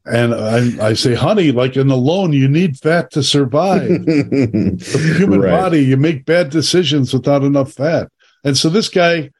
And 0.07 0.35
I, 0.35 0.89
I 0.89 0.93
say, 0.95 1.15
honey, 1.15 1.53
like 1.53 1.77
in 1.77 1.91
alone, 1.91 2.33
you 2.33 2.49
need 2.49 2.79
fat 2.79 3.11
to 3.13 3.23
survive. 3.23 3.87
the 3.89 5.15
human 5.19 5.41
Right. 5.41 5.51
body, 5.51 5.85
you 5.85 5.97
make 5.97 6.25
bad 6.25 6.51
decisions 6.51 7.13
without 7.13 7.43
enough 7.43 7.73
fat. 7.73 8.09
And 8.45 8.57
so 8.57 8.69
this 8.69 8.89
guy, 8.89 9.31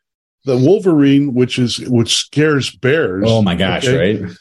the 0.45 0.57
Wolverine, 0.59 1.35
which 1.35 1.59
is 1.59 1.79
which 1.89 2.15
scares 2.17 2.75
bears. 2.77 3.25
Oh 3.27 3.43
my 3.43 3.55
gosh! 3.55 3.87
okay? 3.87 4.23
Right? 4.23 4.33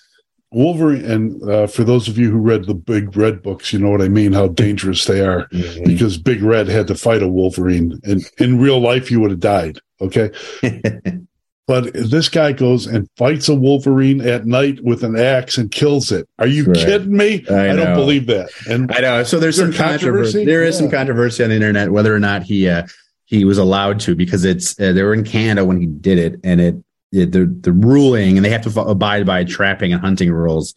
Wolverine, 0.51 1.05
and 1.05 1.49
uh, 1.49 1.67
for 1.67 1.83
those 1.83 2.07
of 2.07 2.17
you 2.17 2.29
who 2.29 2.37
read 2.37 2.65
the 2.65 2.73
Big 2.73 3.15
Red 3.15 3.41
books, 3.41 3.71
you 3.71 3.79
know 3.79 3.89
what 3.89 4.01
I 4.01 4.09
mean, 4.09 4.33
how 4.33 4.47
dangerous 4.49 5.05
they 5.05 5.21
are. 5.21 5.47
Mm-hmm. 5.47 5.85
Because 5.85 6.17
Big 6.17 6.41
Red 6.41 6.67
had 6.67 6.87
to 6.87 6.95
fight 6.95 7.23
a 7.23 7.27
Wolverine, 7.27 7.99
and 8.03 8.21
in 8.37 8.59
real 8.59 8.79
life, 8.79 9.09
you 9.09 9.19
would 9.21 9.31
have 9.31 9.39
died. 9.39 9.79
Okay, 10.01 10.29
but 11.67 11.93
this 11.93 12.27
guy 12.27 12.51
goes 12.51 12.85
and 12.85 13.07
fights 13.17 13.47
a 13.47 13.55
Wolverine 13.55 14.19
at 14.21 14.45
night 14.45 14.83
with 14.83 15.03
an 15.03 15.17
axe 15.17 15.57
and 15.57 15.71
kills 15.71 16.11
it. 16.11 16.27
Are 16.39 16.47
you 16.47 16.65
Right. 16.65 16.75
kidding 16.75 17.15
me? 17.15 17.45
I 17.49 17.73
don't 17.75 17.95
believe 17.95 18.27
that. 18.27 18.49
And 18.67 18.91
I 18.91 18.99
know. 18.99 19.23
So 19.23 19.39
there's 19.39 19.55
some 19.57 19.71
controversy. 19.71 19.99
controversy? 19.99 20.45
There 20.45 20.63
is 20.63 20.77
some 20.77 20.89
controversy 20.91 21.43
on 21.43 21.49
the 21.49 21.55
internet 21.55 21.91
whether 21.91 22.13
or 22.13 22.19
not 22.19 22.43
he 22.43 22.67
uh, 22.67 22.87
he 23.25 23.45
was 23.45 23.57
allowed 23.57 24.01
to 24.01 24.15
because 24.15 24.43
it's 24.43 24.77
uh, 24.81 24.91
they 24.91 25.03
were 25.03 25.13
in 25.13 25.23
Canada 25.23 25.63
when 25.65 25.79
he 25.79 25.85
did 25.87 26.17
it, 26.17 26.39
and 26.43 26.59
it 26.59 26.75
the 27.11 27.45
the 27.61 27.71
ruling 27.71 28.37
and 28.37 28.45
they 28.45 28.49
have 28.49 28.61
to 28.63 28.81
abide 28.81 29.25
by 29.25 29.43
trapping 29.43 29.93
and 29.93 30.01
hunting 30.01 30.31
rules 30.31 30.73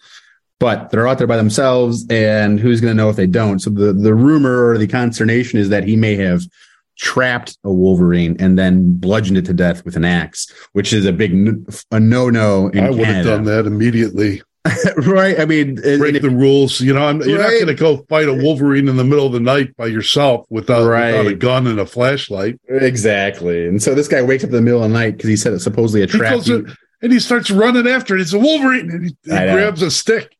but 0.60 0.90
they're 0.90 1.06
out 1.06 1.18
there 1.18 1.26
by 1.26 1.36
themselves, 1.36 2.06
and 2.08 2.60
who's 2.60 2.80
going 2.80 2.90
to 2.90 2.96
know 2.96 3.10
if 3.10 3.16
they 3.16 3.26
don't? 3.26 3.58
So 3.58 3.70
the 3.70 3.92
the 3.92 4.14
rumor 4.14 4.68
or 4.68 4.78
the 4.78 4.86
consternation 4.86 5.58
is 5.58 5.68
that 5.68 5.84
he 5.84 5.96
may 5.96 6.16
have 6.16 6.42
trapped 6.96 7.58
a 7.64 7.72
Wolverine 7.72 8.36
and 8.38 8.58
then 8.58 8.96
bludgeoned 8.96 9.36
it 9.36 9.46
to 9.46 9.52
death 9.52 9.84
with 9.84 9.96
an 9.96 10.04
axe, 10.04 10.52
which 10.72 10.92
is 10.92 11.06
a 11.06 11.12
big 11.12 11.32
n- 11.32 11.66
a 11.90 11.98
no 11.98 12.30
no. 12.30 12.70
I 12.74 12.90
would 12.90 13.06
have 13.06 13.24
done 13.26 13.44
that 13.44 13.66
immediately. 13.66 14.42
right? 14.96 15.38
I 15.38 15.44
mean, 15.44 15.74
break 15.74 16.20
the 16.22 16.30
rules. 16.30 16.80
You 16.80 16.94
know, 16.94 17.04
I'm, 17.06 17.20
you're 17.22 17.38
Right. 17.38 17.44
not 17.44 17.50
going 17.52 17.66
to 17.66 17.74
go 17.74 17.96
fight 18.08 18.28
a 18.28 18.34
Wolverine 18.34 18.88
in 18.88 18.96
the 18.96 19.04
middle 19.04 19.26
of 19.26 19.32
the 19.32 19.40
night 19.40 19.76
by 19.76 19.86
yourself 19.86 20.46
without, 20.48 20.80
without 20.88 21.26
a 21.26 21.34
gun 21.34 21.66
and 21.66 21.78
a 21.78 21.86
flashlight. 21.86 22.58
exactly. 22.68 23.66
And 23.66 23.82
so 23.82 23.94
this 23.94 24.08
guy 24.08 24.22
wakes 24.22 24.42
up 24.44 24.48
in 24.48 24.56
the 24.56 24.62
middle 24.62 24.82
of 24.82 24.90
the 24.90 24.94
night 24.98 25.16
because 25.16 25.28
he 25.28 25.36
said 25.36 25.52
it's 25.52 25.64
supposedly 25.64 26.02
a 26.02 26.06
He 26.06 26.18
trap. 26.18 26.34
goes 26.34 26.48
in- 26.48 26.74
and 27.02 27.12
he 27.12 27.20
starts 27.20 27.50
running 27.50 27.86
after 27.86 28.14
it. 28.16 28.22
It's 28.22 28.32
a 28.32 28.38
Wolverine, 28.38 28.90
and 28.90 29.04
he, 29.04 29.16
he 29.24 29.30
grabs 29.30 29.82
a 29.82 29.90
stick 29.90 30.34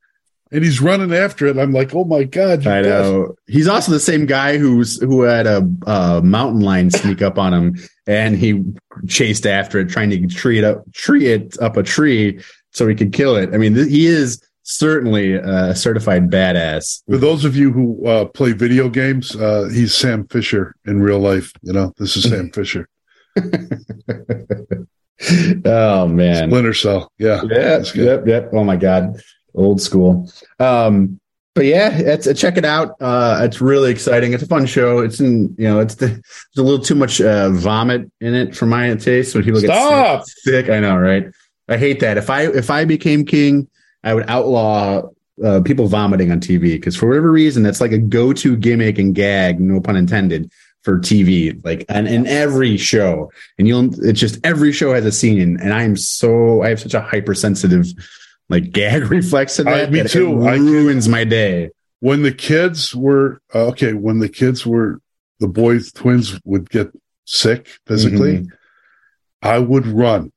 and 0.50 0.64
he's 0.64 0.80
running 0.80 1.12
after 1.12 1.46
it. 1.46 1.58
I'm 1.58 1.72
like, 1.72 1.94
oh 1.94 2.04
my 2.04 2.24
god! 2.24 2.66
I 2.66 2.80
know. 2.80 3.34
He's 3.46 3.68
also 3.68 3.92
the 3.92 4.00
same 4.00 4.24
guy 4.24 4.56
who's 4.56 4.98
who 4.98 5.22
had 5.22 5.46
a, 5.46 5.68
a 5.86 6.22
mountain 6.22 6.60
lion 6.62 6.90
sneak 6.90 7.20
up 7.20 7.38
on 7.38 7.52
him, 7.52 7.76
and 8.06 8.34
he 8.38 8.64
chased 9.06 9.44
after 9.46 9.78
it, 9.80 9.90
trying 9.90 10.08
to 10.10 10.26
tree 10.26 10.56
it 10.56 10.64
up, 10.64 10.90
tree 10.94 11.26
it 11.26 11.60
up 11.60 11.76
a 11.76 11.82
tree 11.82 12.40
so 12.74 12.86
he 12.88 12.94
could 12.94 13.12
kill 13.12 13.36
it. 13.36 13.54
I 13.54 13.56
mean, 13.56 13.74
th- 13.74 13.88
he 13.88 14.06
is 14.06 14.42
certainly 14.64 15.34
a 15.34 15.74
certified 15.74 16.30
badass. 16.30 17.02
For 17.08 17.16
those 17.16 17.44
of 17.44 17.56
you 17.56 17.72
who 17.72 18.06
uh, 18.06 18.24
play 18.26 18.52
video 18.52 18.88
games, 18.88 19.34
uh, 19.36 19.68
he's 19.72 19.94
Sam 19.94 20.26
Fisher 20.26 20.74
in 20.84 21.00
real 21.00 21.20
life. 21.20 21.52
You 21.62 21.72
know, 21.72 21.94
this 21.96 22.16
is 22.16 22.24
Sam 22.24 22.50
Fisher. 22.54 22.88
oh 25.64 26.06
man, 26.08 26.48
Splinter 26.48 26.74
Cell. 26.74 27.10
Yeah, 27.18 27.40
good. 27.46 27.94
yep, 27.94 28.26
yep. 28.26 28.50
Oh 28.52 28.64
my 28.64 28.76
god, 28.76 29.20
old 29.54 29.80
school. 29.80 30.30
Um, 30.58 31.20
but 31.54 31.66
yeah, 31.66 31.96
it's 31.96 32.26
uh, 32.26 32.34
check 32.34 32.56
it 32.56 32.64
out. 32.64 32.96
Uh, 33.00 33.40
it's 33.44 33.60
really 33.60 33.92
exciting. 33.92 34.32
It's 34.32 34.42
a 34.42 34.46
fun 34.46 34.66
show. 34.66 34.98
It's 34.98 35.20
in 35.20 35.54
you 35.56 35.68
know, 35.68 35.78
it's 35.78 35.94
the, 35.94 36.06
there's 36.08 36.22
a 36.58 36.62
little 36.62 36.84
too 36.84 36.96
much 36.96 37.20
uh, 37.20 37.50
vomit 37.50 38.10
in 38.20 38.34
it 38.34 38.56
for 38.56 38.66
my 38.66 38.92
taste. 38.94 39.34
When 39.34 39.44
people 39.44 39.60
Stop! 39.60 40.20
get 40.20 40.26
sick, 40.26 40.66
sick, 40.66 40.70
I 40.70 40.80
know, 40.80 40.96
right? 40.96 41.26
I 41.68 41.76
hate 41.76 42.00
that. 42.00 42.16
If 42.18 42.30
I 42.30 42.42
if 42.48 42.70
I 42.70 42.84
became 42.84 43.24
king, 43.24 43.68
I 44.02 44.14
would 44.14 44.28
outlaw 44.28 45.02
uh, 45.44 45.60
people 45.62 45.86
vomiting 45.88 46.30
on 46.30 46.40
TV 46.40 46.60
because 46.72 46.94
for 46.96 47.08
whatever 47.08 47.30
reason, 47.30 47.62
that's 47.62 47.80
like 47.80 47.92
a 47.92 47.98
go 47.98 48.32
to 48.34 48.56
gimmick 48.56 48.98
and 48.98 49.14
gag, 49.14 49.60
no 49.60 49.80
pun 49.80 49.96
intended. 49.96 50.50
For 50.82 50.98
TV, 50.98 51.64
like 51.64 51.86
and 51.88 52.06
in 52.06 52.26
every 52.26 52.76
show, 52.76 53.32
and 53.58 53.66
you'll 53.66 53.88
it's 54.06 54.20
just 54.20 54.38
every 54.44 54.70
show 54.70 54.92
has 54.92 55.06
a 55.06 55.12
scene, 55.12 55.58
and 55.58 55.72
I'm 55.72 55.96
so 55.96 56.60
I 56.62 56.68
have 56.68 56.78
such 56.78 56.92
a 56.92 57.00
hypersensitive 57.00 57.86
like 58.50 58.70
gag 58.70 59.04
reflex 59.10 59.56
to 59.56 59.62
I- 59.66 59.78
that. 59.78 59.90
me 59.92 60.02
that 60.02 60.10
too. 60.10 60.42
It 60.42 60.46
I 60.46 60.56
ruins 60.56 61.08
my 61.08 61.24
day. 61.24 61.70
when 62.00 62.20
the 62.22 62.32
kids 62.32 62.94
were 62.94 63.40
uh, 63.54 63.68
okay, 63.68 63.94
when 63.94 64.18
the 64.18 64.28
kids 64.28 64.66
were 64.66 65.00
the 65.40 65.48
boys 65.48 65.90
twins 65.90 66.38
would 66.44 66.68
get 66.68 66.92
sick 67.24 67.66
physically, 67.86 68.40
Mhm. 68.40 68.46
I 69.40 69.60
would 69.60 69.86
run. 69.86 70.32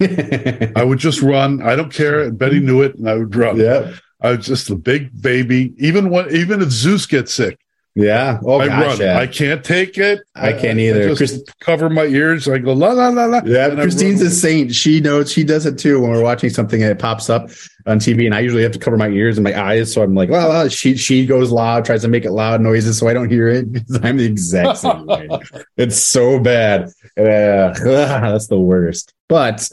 I 0.00 0.84
would 0.84 0.98
just 0.98 1.22
run. 1.22 1.62
I 1.62 1.76
don't 1.76 1.92
care. 1.92 2.20
And 2.20 2.38
Betty 2.38 2.60
knew 2.60 2.82
it, 2.82 2.94
and 2.96 3.08
I 3.08 3.14
would 3.16 3.34
run. 3.34 3.56
yeah, 3.56 3.94
I 4.20 4.32
was 4.32 4.46
just 4.46 4.68
the 4.68 4.76
big 4.76 5.20
baby. 5.20 5.74
Even 5.78 6.10
when, 6.10 6.30
even 6.34 6.62
if 6.62 6.70
Zeus 6.70 7.06
gets 7.06 7.34
sick, 7.34 7.58
yeah. 7.94 8.38
Oh 8.44 8.60
I 8.60 8.68
gosh, 8.68 8.86
run. 8.86 9.00
yeah. 9.00 9.18
I 9.18 9.26
can't 9.26 9.64
take 9.64 9.98
it. 9.98 10.20
I 10.34 10.52
can't 10.52 10.78
either. 10.78 11.14
just 11.14 11.18
Chris- 11.18 11.44
cover 11.60 11.90
my 11.90 12.04
ears. 12.04 12.48
I 12.48 12.58
go 12.58 12.72
la 12.72 12.92
la 12.92 13.08
la 13.08 13.24
la. 13.24 13.40
Yeah, 13.44 13.68
I 13.68 13.74
Christine's 13.74 14.20
a 14.22 14.30
saint. 14.30 14.74
She 14.74 15.00
knows 15.00 15.32
she 15.32 15.42
does 15.44 15.66
it 15.66 15.78
too 15.78 16.00
when 16.00 16.10
we're 16.10 16.22
watching 16.22 16.50
something 16.50 16.82
and 16.82 16.90
it 16.92 16.98
pops 16.98 17.28
up 17.28 17.50
on 17.86 17.98
TV, 17.98 18.26
and 18.26 18.34
I 18.34 18.40
usually 18.40 18.62
have 18.62 18.72
to 18.72 18.78
cover 18.78 18.96
my 18.96 19.08
ears 19.08 19.38
and 19.38 19.44
my 19.44 19.58
eyes, 19.60 19.92
so 19.92 20.02
I'm 20.02 20.14
like, 20.14 20.28
well, 20.28 20.48
well, 20.48 20.68
she 20.68 20.96
she 20.96 21.26
goes 21.26 21.50
loud, 21.50 21.84
tries 21.84 22.02
to 22.02 22.08
make 22.08 22.24
it 22.24 22.32
loud 22.32 22.60
noises 22.60 22.98
so 22.98 23.08
I 23.08 23.14
don't 23.14 23.30
hear 23.30 23.48
it. 23.48 23.66
I'm 24.02 24.16
the 24.18 24.26
exact 24.26 24.78
same 24.78 25.06
way. 25.06 25.28
It's 25.76 25.96
so 25.96 26.38
bad. 26.38 26.90
Uh, 27.16 27.72
that's 27.82 28.46
the 28.48 28.60
worst, 28.60 29.12
but 29.28 29.68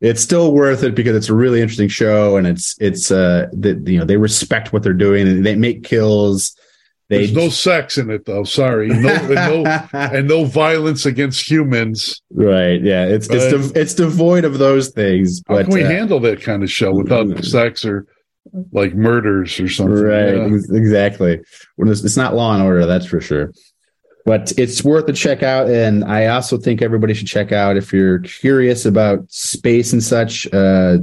it's 0.00 0.20
still 0.20 0.52
worth 0.52 0.82
it 0.82 0.94
because 0.94 1.16
it's 1.16 1.30
a 1.30 1.34
really 1.34 1.60
interesting 1.62 1.88
show, 1.88 2.36
and 2.36 2.46
it's 2.46 2.76
it's 2.80 3.10
uh 3.10 3.48
that 3.54 3.88
you 3.88 3.98
know 3.98 4.04
they 4.04 4.18
respect 4.18 4.72
what 4.72 4.82
they're 4.82 4.92
doing 4.92 5.26
and 5.26 5.44
they 5.44 5.56
make 5.56 5.82
kills. 5.82 6.56
They 7.14 7.26
There's 7.26 7.32
no 7.36 7.48
sex 7.48 7.98
in 7.98 8.10
it 8.10 8.24
though. 8.24 8.44
Sorry, 8.44 8.88
no, 8.88 9.08
and 9.08 9.28
no, 9.34 9.88
and 9.92 10.28
no 10.28 10.44
violence 10.44 11.06
against 11.06 11.48
humans. 11.48 12.20
right, 12.32 12.80
yeah, 12.82 13.04
it's 13.06 13.28
it's 13.30 13.50
dev- 13.50 13.72
it's 13.76 13.94
devoid 13.94 14.44
of 14.44 14.58
those 14.58 14.90
things. 14.90 15.42
How 15.48 15.56
But 15.56 15.66
can 15.66 15.74
we 15.74 15.84
uh, 15.84 15.88
handle 15.88 16.20
that 16.20 16.42
kind 16.42 16.62
of 16.62 16.70
show 16.70 16.92
without 16.92 17.26
Mm. 17.26 17.44
sex 17.44 17.84
or 17.84 18.06
like 18.72 18.94
murders 18.94 19.58
or 19.60 19.68
something? 19.68 19.94
Right, 20.02 20.34
Yeah. 20.34 20.58
exactly. 20.76 21.40
When 21.76 21.88
it's, 21.88 22.04
it's 22.04 22.16
not 22.16 22.34
Law 22.34 22.54
and 22.54 22.62
Order, 22.62 22.86
that's 22.86 23.06
for 23.06 23.20
sure. 23.20 23.52
But 24.26 24.52
it's 24.56 24.82
worth 24.82 25.06
a 25.08 25.12
check 25.12 25.42
out, 25.42 25.68
and 25.68 26.02
I 26.04 26.26
also 26.28 26.56
think 26.56 26.80
everybody 26.80 27.12
should 27.14 27.26
check 27.26 27.52
out 27.52 27.76
if 27.76 27.92
you're 27.92 28.20
curious 28.20 28.86
about 28.86 29.18
space 29.30 29.92
and 29.92 30.02
such. 30.02 30.46
Uh, 30.52 30.98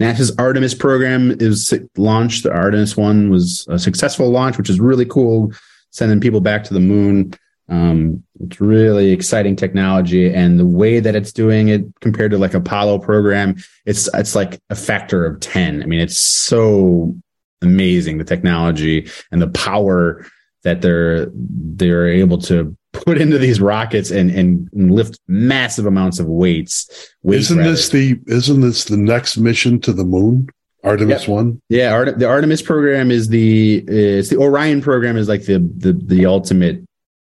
NASA's 0.00 0.34
Artemis 0.36 0.74
program 0.74 1.30
is 1.40 1.72
launched. 1.96 2.42
The 2.42 2.52
Artemis 2.52 2.96
one 2.96 3.30
was 3.30 3.66
a 3.68 3.78
successful 3.78 4.30
launch, 4.30 4.58
which 4.58 4.68
is 4.68 4.78
really 4.78 5.06
cool, 5.06 5.52
sending 5.90 6.20
people 6.20 6.40
back 6.40 6.64
to 6.64 6.74
the 6.74 6.80
moon. 6.80 7.32
Um, 7.68 8.22
it's 8.40 8.60
really 8.60 9.10
exciting 9.10 9.56
technology, 9.56 10.32
and 10.32 10.60
the 10.60 10.66
way 10.66 11.00
that 11.00 11.16
it's 11.16 11.32
doing 11.32 11.68
it 11.68 11.82
compared 12.00 12.30
to 12.30 12.38
like 12.38 12.54
Apollo 12.54 13.00
program, 13.00 13.56
it's 13.86 14.08
it's 14.14 14.36
like 14.36 14.60
a 14.70 14.76
factor 14.76 15.24
of 15.24 15.40
ten. 15.40 15.82
I 15.82 15.86
mean, 15.86 16.00
it's 16.00 16.18
so 16.18 17.14
amazing 17.62 18.18
the 18.18 18.24
technology 18.24 19.10
and 19.32 19.40
the 19.40 19.48
power 19.48 20.26
that 20.64 20.82
they're 20.82 21.28
they're 21.34 22.08
able 22.08 22.38
to 22.38 22.76
put 22.92 23.20
into 23.20 23.38
these 23.38 23.60
rockets 23.60 24.10
and 24.10 24.30
and, 24.30 24.68
lift 24.72 25.18
massive 25.28 25.86
amounts 25.86 26.18
of 26.18 26.26
weights. 26.26 26.88
weight 27.22 27.38
Isn't 27.38 27.58
rather. 27.58 27.70
this 27.70 27.88
the 27.90 28.18
isn't 28.26 28.60
this 28.60 28.84
the 28.84 28.96
next 28.96 29.36
mission 29.36 29.80
to 29.80 29.92
the 29.92 30.04
moon? 30.04 30.48
Artemis 30.84 31.22
Yep. 31.22 31.28
one. 31.28 31.60
Yeah, 31.68 31.92
Art- 31.92 32.18
the 32.18 32.26
Artemis 32.28 32.62
program 32.62 33.10
is 33.10 33.28
the 33.28 33.84
is 33.88 34.28
the 34.30 34.36
Orion 34.38 34.80
program 34.80 35.16
is 35.16 35.28
like 35.28 35.44
the 35.44 35.58
the 35.76 35.92
the 35.92 36.26
ultimate 36.26 36.82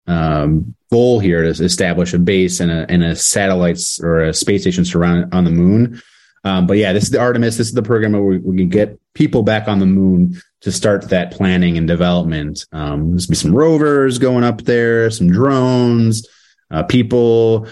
um, 0.08 0.74
goal 0.92 1.20
here 1.20 1.44
to 1.44 1.64
establish 1.64 2.14
a 2.14 2.20
base 2.20 2.60
and 2.60 2.72
a 2.72 2.86
and 2.90 3.04
a 3.04 3.16
satellites 3.16 4.00
or 4.02 4.24
a 4.24 4.34
space 4.34 4.62
station 4.62 4.86
surround 4.86 5.34
on 5.34 5.44
the 5.44 5.52
moon. 5.52 6.02
Um, 6.44 6.68
but 6.68 6.78
yeah, 6.78 6.94
this 6.94 7.04
is 7.04 7.10
the 7.12 7.20
Artemis. 7.20 7.58
This 7.58 7.68
is 7.68 7.74
the 7.74 7.84
program 7.84 8.14
where 8.14 8.22
we, 8.22 8.38
we 8.40 8.58
can 8.58 8.70
get 8.70 9.00
people 9.14 9.44
back 9.44 9.68
on 9.68 9.80
the 9.80 9.86
moon 9.86 10.42
to 10.62 10.72
start 10.72 11.10
that 11.10 11.32
planning 11.32 11.78
and 11.78 11.88
development. 11.88 12.66
Um, 12.72 13.12
there's 13.12 13.28
be 13.28 13.36
some 13.36 13.54
rovers 13.54 14.18
going 14.18 14.44
up 14.44 14.62
there, 14.62 15.10
some 15.10 15.30
drones, 15.30 16.28
uh, 16.72 16.84
people, 16.84 17.68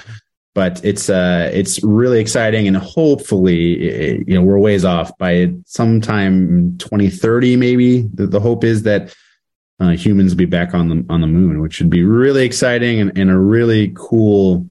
but 0.57 0.83
it's 0.83 1.07
uh 1.07 1.51
it's 1.53 1.83
really 1.83 2.19
exciting 2.19 2.67
and 2.67 2.75
hopefully 2.75 3.91
eh, 3.91 4.17
you 4.25 4.33
know 4.33 4.41
we're 4.41 4.57
ways 4.57 4.83
off 4.83 5.15
by 5.19 5.53
sometime 5.67 6.75
2030 6.79 7.55
maybe 7.57 8.01
the, 8.15 8.25
the 8.25 8.39
hope 8.39 8.63
is 8.63 8.81
that 8.81 9.15
uh, 9.79 9.89
humans 9.89 10.31
will 10.31 10.39
be 10.39 10.45
back 10.45 10.73
on 10.73 10.89
the 10.89 11.05
on 11.11 11.21
the 11.21 11.27
moon 11.27 11.61
which 11.61 11.79
would 11.79 11.91
be 11.91 12.03
really 12.03 12.43
exciting 12.43 12.99
and, 12.99 13.15
and 13.15 13.29
a 13.29 13.37
really 13.37 13.91
cool 13.95 14.67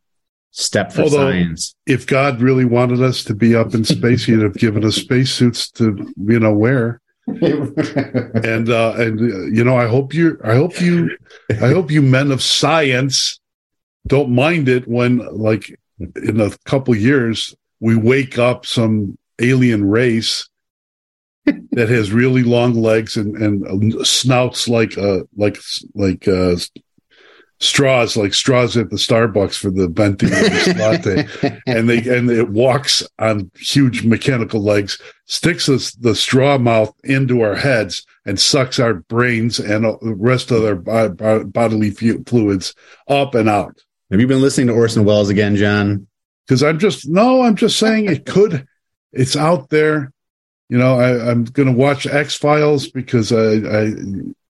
step 0.59 0.91
for 0.91 1.03
Although- 1.03 1.31
science 1.31 1.75
If 1.87 2.07
God 2.07 2.41
really 2.41 2.65
wanted 2.65 3.03
us 3.03 3.23
to 3.25 3.35
be 3.35 3.55
up 3.55 3.75
in 3.75 3.85
space, 3.97 4.25
He'd 4.25 4.41
have 4.41 4.55
given 4.55 4.85
us 4.85 4.97
spacesuits 4.97 5.71
to 5.73 6.13
you 6.17 6.41
know 6.41 6.55
wear. 6.55 7.01
And 7.29 8.69
uh, 8.71 8.95
and 8.97 9.21
uh, 9.21 9.47
you 9.47 9.65
know, 9.65 9.77
I 9.77 9.87
hope 9.87 10.15
you, 10.15 10.39
I 10.45 10.55
hope 10.55 10.81
you, 10.81 11.17
I 11.51 11.69
hope 11.69 11.91
you 11.91 12.01
men 12.01 12.31
of 12.31 12.41
science 12.43 13.39
don't 14.07 14.31
mind 14.31 14.69
it 14.69 14.87
when, 14.87 15.19
like, 15.37 15.77
in 15.99 16.41
a 16.41 16.51
couple 16.65 16.95
years, 16.95 17.55
we 17.81 17.97
wake 17.97 18.39
up 18.39 18.65
some 18.65 19.19
alien 19.41 19.89
race 19.89 20.49
that 21.73 21.89
has 21.89 22.13
really 22.13 22.45
long 22.45 22.75
legs 22.75 23.17
and 23.17 23.37
and 23.37 24.07
snouts 24.07 24.69
like 24.69 24.97
uh 24.97 25.21
like 25.37 25.59
like 25.95 26.27
uh 26.29 26.55
straws 27.59 28.17
like 28.17 28.35
straws 28.35 28.77
at 28.77 28.91
the 28.91 28.97
Starbucks 28.97 29.57
for 29.57 29.71
the 29.71 29.89
venti 29.89 30.27
latte. 30.75 31.27
And 31.67 31.89
they 31.89 31.99
and 31.99 32.31
it 32.31 32.51
walks 32.51 33.03
on 33.19 33.51
huge 33.57 34.05
mechanical 34.05 34.63
legs 34.63 35.01
sticks 35.27 35.69
us, 35.69 35.93
the 35.93 36.15
straw 36.15 36.59
mouth 36.59 36.95
into 37.05 37.41
our 37.41 37.57
heads 37.57 38.07
and 38.25 38.39
sucks 38.39 38.79
our 38.79 38.95
brains 38.95 39.59
and 39.59 39.85
the 39.85 40.15
rest 40.17 40.51
of 40.51 40.63
their 40.63 40.77
bo- 40.77 41.09
bo- 41.09 41.45
bodily 41.45 41.91
fu- 41.91 42.23
fluids 42.25 42.75
up 43.09 43.35
and 43.35 43.49
out. 43.49 43.83
Have 44.11 44.21
you 44.21 44.27
been 44.27 44.41
listening 44.43 44.69
to 44.69 44.73
orson 44.75 45.05
welles 45.05 45.31
again 45.31 45.57
john? 45.57 46.07
Because 46.47 46.63
i'm 46.63 46.79
just 46.79 47.09
no 47.09 47.43
i'm 47.43 47.57
just 47.57 47.79
saying 47.79 48.07
it 48.07 48.27
could 48.27 48.67
it's 49.13 49.37
out 49.37 49.71
there. 49.71 50.13
You 50.69 50.79
know 50.79 50.99
I, 50.99 51.31
i'm 51.31 51.45
gonna 51.45 51.73
watch 51.73 52.07
x-files 52.07 52.89
because 52.89 53.33
I, 53.33 53.55
I 53.55 53.93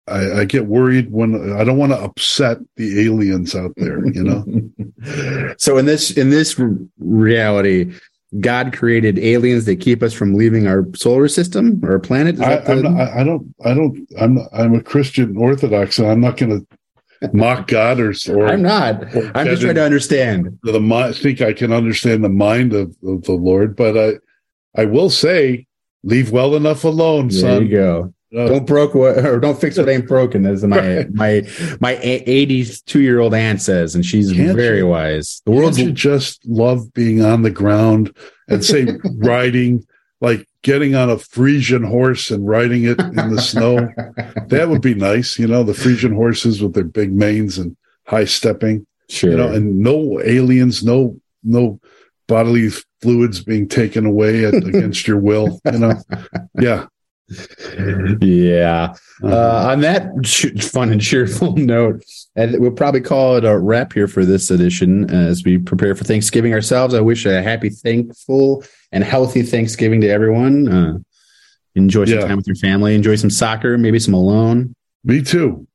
I, 0.09 0.41
I 0.41 0.45
get 0.45 0.67
worried 0.67 1.11
when 1.11 1.53
I 1.53 1.65
don't 1.65 1.79
want 1.79 1.93
to 1.93 1.99
upset 1.99 2.59
the 2.77 3.05
aliens 3.05 3.55
out 3.55 3.73
there, 3.77 4.07
you 4.07 4.23
know. 4.23 5.55
so 5.59 5.79
in 5.79 5.87
this 5.87 6.13
in 6.13 6.31
this 6.31 6.61
reality 6.99 7.93
God 8.41 8.77
created 8.77 9.19
aliens 9.19 9.65
that 9.67 9.77
keep 9.81 10.03
us 10.03 10.13
from 10.13 10.35
leaving 10.35 10.67
our 10.67 10.85
solar 10.95 11.29
system 11.29 11.81
or 11.85 11.99
planet? 11.99 12.41
I, 12.41 12.57
the- 12.57 12.73
I'm 12.73 12.83
not, 12.83 13.09
I, 13.09 13.25
don't, 13.25 13.55
I 13.65 13.75
don't, 13.75 14.09
I'm, 14.21 14.35
not- 14.35 14.49
I'm 14.53 14.75
a 14.75 14.83
Christian 14.83 15.37
Orthodox, 15.37 15.99
and 15.99 16.09
I'm 16.09 16.21
not 16.21 16.37
going 16.37 16.67
to 17.23 17.31
mock 17.33 17.69
God 17.69 18.01
or, 18.01 18.13
or 18.29 18.47
I'm 18.49 18.63
not. 18.63 19.05
I'm 19.35 19.47
just 19.47 19.63
trying 19.63 19.77
to 19.77 19.85
understand. 19.85 20.59
the 20.65 20.81
mind. 20.81 21.17
Think 21.17 21.41
I 21.41 21.53
can 21.53 21.73
understand 21.73 22.25
the 22.25 22.29
mind 22.29 22.75
of, 22.75 22.95
of 23.07 23.23
the 23.23 23.33
Lord, 23.33 23.77
but 23.77 23.97
I, 23.97 24.15
I 24.81 24.85
will 24.87 25.09
say, 25.09 25.67
leave 26.03 26.31
well 26.33 26.57
enough 26.57 26.85
alone, 26.85 27.29
There 27.29 27.41
son. 27.41 27.51
There 27.51 27.63
you 27.63 27.71
go. 27.71 28.15
Don't 28.33 28.67
broke 28.67 28.95
what 28.95 29.19
or 29.25 29.39
don't 29.39 29.61
fix 29.61 29.79
what 29.79 29.89
ain't 29.89 30.09
broken, 30.09 30.47
as 30.47 30.65
my 30.65 31.07
my 31.13 31.43
my 31.81 31.99
eighty 32.03 32.65
two 32.87 33.01
year 33.01 33.21
old 33.21 33.35
aunt 33.35 33.63
says, 33.63 33.95
and 33.95 34.05
she's 34.05 34.33
Can't 34.33 34.57
very 34.57 34.79
you- 34.79 34.89
wise. 34.89 35.43
The 35.47 35.75
you 35.77 35.93
just 35.93 36.45
love 36.47 36.93
being 36.93 37.25
on 37.25 37.43
the 37.43 37.51
ground 37.51 38.17
and 38.49 38.65
say 38.65 38.87
riding, 39.17 39.87
like 40.21 40.47
getting 40.63 40.95
on 40.97 41.09
a 41.09 41.19
Frisian 41.19 41.85
horse 41.85 42.31
and 42.31 42.47
riding 42.47 42.85
it 42.85 43.01
in 43.01 43.35
the 43.35 43.41
snow? 43.41 43.89
That 44.49 44.69
would 44.69 44.83
be 44.83 44.95
nice, 44.95 45.39
you 45.39 45.47
know, 45.47 45.63
the 45.63 45.75
Frisian 45.75 46.13
horses 46.13 46.61
with 46.61 46.75
their 46.75 46.85
big 46.85 47.13
manes 47.13 47.59
and 47.59 47.77
high 48.07 48.25
stepping, 48.25 48.87
sure. 49.09 49.31
you 49.31 49.37
know, 49.37 49.53
and 49.53 49.79
no 49.79 50.21
aliens, 50.21 50.85
no 50.85 51.17
no 51.45 51.79
bodily 52.27 52.71
fluids 53.01 53.41
being 53.43 53.69
taken 53.69 54.05
away 54.05 54.45
at, 54.45 54.55
against 54.55 55.07
your 55.07 55.19
will, 55.19 55.61
you 55.73 55.79
know. 55.79 55.95
Yeah. 56.61 56.87
Yeah. 58.21 58.95
Uh, 59.23 59.69
on 59.71 59.81
that 59.81 60.11
fun 60.73 60.93
and 60.93 61.01
cheerful 61.01 61.57
note, 61.57 62.03
and 62.35 62.59
we'll 62.61 62.71
probably 62.71 63.01
call 63.01 63.37
it 63.37 63.45
a 63.45 63.59
wrap 63.59 63.93
here 63.93 64.09
for 64.09 64.25
this 64.25 64.51
edition 64.51 65.11
as 65.11 65.43
we 65.45 65.59
prepare 65.59 65.95
for 65.95 66.05
Thanksgiving 66.05 66.53
ourselves. 66.53 66.95
I 66.95 67.01
wish 67.01 67.25
a 67.27 67.43
happy, 67.43 67.71
thankful, 67.71 68.65
and 68.93 69.03
healthy 69.03 69.43
Thanksgiving 69.43 70.01
to 70.03 70.09
everyone. 70.09 70.69
Uh, 70.69 70.99
enjoy 71.75 72.05
some 72.05 72.19
Yeah. 72.19 72.27
time 72.27 72.37
with 72.37 72.47
your 72.47 72.57
family. 72.57 72.95
Enjoy 72.95 73.17
some 73.17 73.31
soccer, 73.31 73.79
maybe 73.79 73.99
some 73.99 74.15
alone. 74.15 74.75
Me 75.05 75.23
too. 75.23 75.67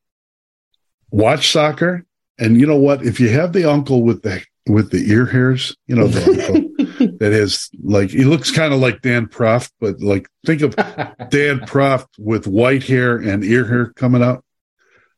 Watch 1.10 1.52
soccer, 1.52 2.06
and 2.40 2.60
you 2.60 2.66
know 2.66 2.78
what? 2.78 3.04
If 3.04 3.20
you 3.20 3.30
have 3.30 3.54
the 3.54 3.70
uncle 3.70 4.04
with 4.04 4.22
the 4.22 4.42
with 4.68 4.92
the 4.92 5.10
ear 5.12 5.26
hairs, 5.26 5.76
you 5.88 5.96
know 5.96 6.08
the 6.08 6.24
uncle 6.78 6.81
that 7.20 7.32
has 7.32 7.70
like 7.84 8.10
he 8.10 8.24
looks 8.24 8.52
kind 8.52 8.74
of 8.74 8.80
like 8.80 9.02
Dan 9.02 9.28
Proft, 9.28 9.72
but 9.80 10.00
like 10.02 10.28
think 10.46 10.62
of 10.62 10.76
Dan 11.30 11.60
Proft 11.62 12.08
with 12.18 12.48
white 12.48 12.84
hair 12.84 13.18
and 13.18 13.44
ear 13.44 13.66
hair 13.66 13.94
coming 13.94 14.24
out. 14.24 14.44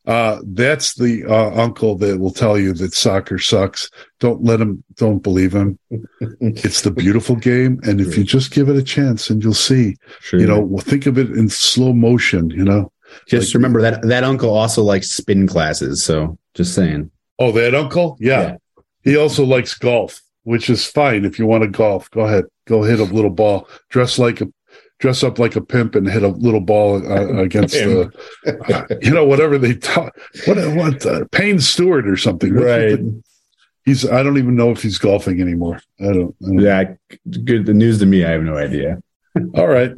Uh, 0.06 0.42
that's 0.48 0.96
the 0.96 1.24
uh, 1.24 1.52
uncle 1.62 1.96
that 1.96 2.20
will 2.20 2.32
tell 2.34 2.60
you 2.60 2.74
that 2.74 2.94
soccer 2.94 3.40
sucks. 3.40 3.90
Don't 4.20 4.44
let 4.44 4.60
him. 4.60 4.84
Don't 4.96 5.20
believe 5.24 5.54
him. 5.54 5.80
It's 6.42 6.82
the 6.82 6.92
beautiful 6.92 7.38
game, 7.38 7.80
and 7.84 8.02
if 8.02 8.18
you 8.18 8.26
just 8.26 8.52
give 8.52 8.68
it 8.68 8.76
a 8.76 8.84
chance, 8.84 9.30
and 9.30 9.42
you'll 9.42 9.54
see. 9.54 9.96
Sure. 10.20 10.40
You 10.42 10.48
know, 10.48 10.60
well, 10.60 10.84
think 10.84 11.06
of 11.06 11.18
it 11.18 11.30
in 11.32 11.48
slow 11.48 11.94
motion. 11.94 12.50
You 12.50 12.66
know. 12.66 12.92
just 13.28 13.50
like- 13.50 13.56
remember 13.56 13.82
that 13.82 14.02
that 14.04 14.24
uncle 14.26 14.50
also 14.54 14.84
likes 14.84 15.10
spin 15.10 15.48
classes. 15.48 16.04
So 16.04 16.38
just 16.54 16.76
saying. 16.76 17.10
Oh, 17.40 17.52
that 17.54 17.74
uncle? 17.74 18.18
Yeah. 18.20 18.42
Yeah. 18.42 18.56
He 19.04 19.18
also 19.18 19.44
likes 19.46 19.74
golf, 19.74 20.22
which 20.44 20.70
is 20.70 20.86
fine 20.86 21.26
if 21.26 21.40
you 21.40 21.46
want 21.46 21.64
to 21.64 21.70
golf. 21.70 22.10
Go 22.12 22.22
ahead. 22.22 22.46
Go 22.66 22.84
hit 22.84 23.00
a 23.00 23.04
little 23.04 23.30
ball. 23.30 23.68
Dress 23.90 24.20
like 24.20 24.42
a 24.42 24.48
dress 25.00 25.24
up 25.24 25.38
like 25.38 25.56
a 25.56 25.62
pimp 25.62 25.96
and 25.96 26.08
hit 26.10 26.24
a 26.24 26.30
little 26.30 26.62
ball 26.62 27.06
uh, 27.12 27.42
against 27.42 27.74
the 27.74 29.00
you 29.02 29.12
know 29.12 29.26
whatever 29.26 29.58
they 29.58 29.74
talk. 29.74 30.16
what 30.46 30.58
what 30.76 31.06
uh, 31.06 31.26
Payne 31.32 31.60
Stewart 31.60 32.08
or 32.08 32.18
something. 32.18 32.54
Right. 32.54 33.00
he's 33.86 34.10
I 34.10 34.24
don't 34.24 34.38
even 34.38 34.56
know 34.56 34.72
if 34.72 34.82
he's 34.82 34.98
golfing 34.98 35.42
anymore. 35.42 35.82
I 36.00 36.06
don't, 36.06 36.36
I 36.44 36.48
don't 36.48 36.60
Yeah. 36.60 36.94
Good. 37.44 37.66
The 37.66 37.74
news 37.74 38.00
to 38.00 38.06
me. 38.06 38.24
I 38.24 38.32
have 38.32 38.44
no 38.44 38.58
idea. 38.58 39.02
All 39.56 39.68
right. 39.68 39.92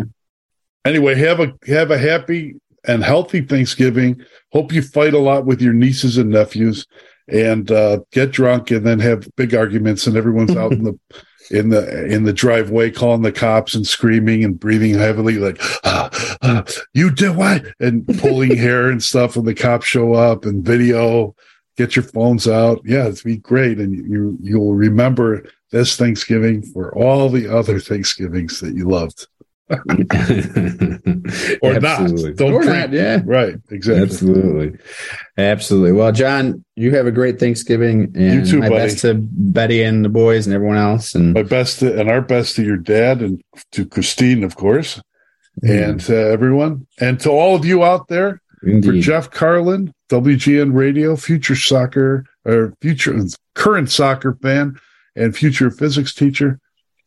Anyway, 0.86 1.16
have 1.16 1.40
a 1.40 1.54
have 1.68 1.92
a 1.92 1.98
happy 1.98 2.56
and 2.88 3.04
healthy 3.04 3.42
Thanksgiving. 3.42 4.22
Hope 4.52 4.72
you 4.72 4.82
fight 4.82 5.14
a 5.14 5.20
lot 5.20 5.46
with 5.46 5.62
your 5.62 5.74
nieces 5.74 6.18
and 6.18 6.30
nephews, 6.30 6.86
and 7.28 7.72
uh, 7.72 8.00
get 8.12 8.32
drunk, 8.32 8.72
and 8.72 8.86
then 8.86 9.00
have 9.00 9.28
big 9.36 9.56
arguments, 9.56 10.08
and 10.08 10.16
everyone's 10.16 10.56
out 10.56 10.72
in 10.72 10.84
the 10.84 11.00
in 11.52 11.70
the 11.70 12.06
in 12.06 12.24
the 12.24 12.34
driveway 12.34 12.90
calling 12.90 13.22
the 13.22 13.32
cops 13.32 13.76
and 13.76 13.86
screaming 13.86 14.44
and 14.44 14.60
breathing 14.60 14.94
heavily, 14.94 15.38
like 15.38 15.58
ah, 15.84 16.10
ah, 16.42 16.64
"You 16.94 17.12
did 17.12 17.36
what?" 17.36 17.66
and 17.80 18.08
pulling 18.20 18.56
hair 18.58 18.90
and 18.90 19.04
stuff, 19.04 19.36
when 19.36 19.46
the 19.46 19.54
cops 19.54 19.86
show 19.86 20.14
up 20.14 20.46
and 20.46 20.64
video. 20.64 21.36
Get 21.78 21.98
your 21.98 22.04
phones 22.04 22.48
out. 22.48 22.82
Yeah, 22.86 23.08
it's 23.08 23.24
be 23.24 23.36
great, 23.36 23.80
and 23.80 23.94
you 23.94 24.38
you'll 24.42 24.76
remember 24.76 25.46
this 25.72 25.98
Thanksgiving 25.98 26.62
for 26.62 26.96
all 26.96 27.28
the 27.28 27.54
other 27.54 27.82
Thanksgivings 27.82 28.62
that 28.62 28.76
you 28.76 28.88
loved. 28.88 29.28
Or 31.62 31.80
not. 31.80 32.08
Don't 32.36 32.54
or 32.54 32.62
drink. 32.62 32.65
not. 32.65 32.91
Yeah. 32.93 33.21
Right, 33.25 33.56
exactly. 33.71 34.04
Absolutely. 34.04 34.80
Absolutely. 35.38 35.91
Well, 35.91 36.12
John, 36.12 36.63
you 36.75 36.93
have 36.95 37.08
a 37.08 37.12
great 37.12 37.39
Thanksgiving 37.39 38.12
and 38.15 38.34
You 38.34 38.45
too, 38.45 38.60
my 38.60 38.69
buddy. 38.69 38.82
best 38.84 38.99
to 38.99 39.15
Betty 39.15 39.82
and 39.84 40.06
the 40.06 40.10
boys 40.10 40.45
and 40.45 40.54
everyone 40.56 40.78
else. 40.78 41.15
And 41.15 41.34
My 41.34 41.43
best 41.43 41.80
to, 41.80 41.99
and 41.99 42.10
our 42.10 42.21
best 42.21 42.56
to 42.58 42.63
your 42.63 42.78
dad 42.78 43.21
and 43.21 43.41
to 43.71 43.86
Christine, 43.86 44.43
of 44.43 44.56
course, 44.56 45.01
and 45.63 45.99
to 46.01 46.15
everyone, 46.15 46.86
and 46.99 47.19
to 47.21 47.30
all 47.32 47.56
of 47.56 47.65
you 47.65 47.84
out 47.84 48.08
there. 48.08 48.41
For 48.62 48.93
Jeff 48.93 49.30
Carlin, 49.30 49.93
WGN 50.10 50.73
Radio, 50.73 51.15
future 51.15 51.56
soccer 51.56 52.25
or 52.45 52.73
future 52.82 53.15
current 53.54 53.91
soccer 53.91 54.36
fan, 54.41 54.80
and 55.15 55.36
future 55.38 55.69
physics 55.69 56.15
teacher, 56.15 56.60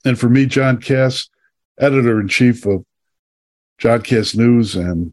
and 0.04 0.16
for 0.16 0.28
me, 0.28 0.46
John 0.46 0.78
Kass, 0.78 1.28
editor 1.78 2.20
in 2.20 2.28
chief 2.28 2.66
of 2.66 2.84
John 3.78 4.02
Kass 4.02 4.34
News, 4.34 4.74
and 4.74 5.12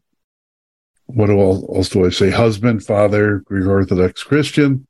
what 1.05 1.29
else 1.29 1.89
do 1.89 2.05
I 2.05 2.09
say? 2.09 2.31
Husband, 2.31 2.83
father, 2.83 3.39
Greek 3.45 3.67
Orthodox 3.67 4.23
Christian. 4.23 4.87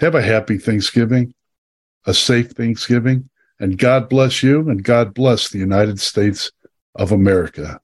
Have 0.00 0.14
a 0.14 0.22
happy 0.22 0.58
Thanksgiving, 0.58 1.32
a 2.06 2.12
safe 2.12 2.50
Thanksgiving, 2.50 3.30
and 3.58 3.78
God 3.78 4.08
bless 4.08 4.42
you, 4.42 4.68
and 4.68 4.82
God 4.84 5.14
bless 5.14 5.48
the 5.48 5.58
United 5.58 6.00
States 6.00 6.50
of 6.94 7.12
America. 7.12 7.80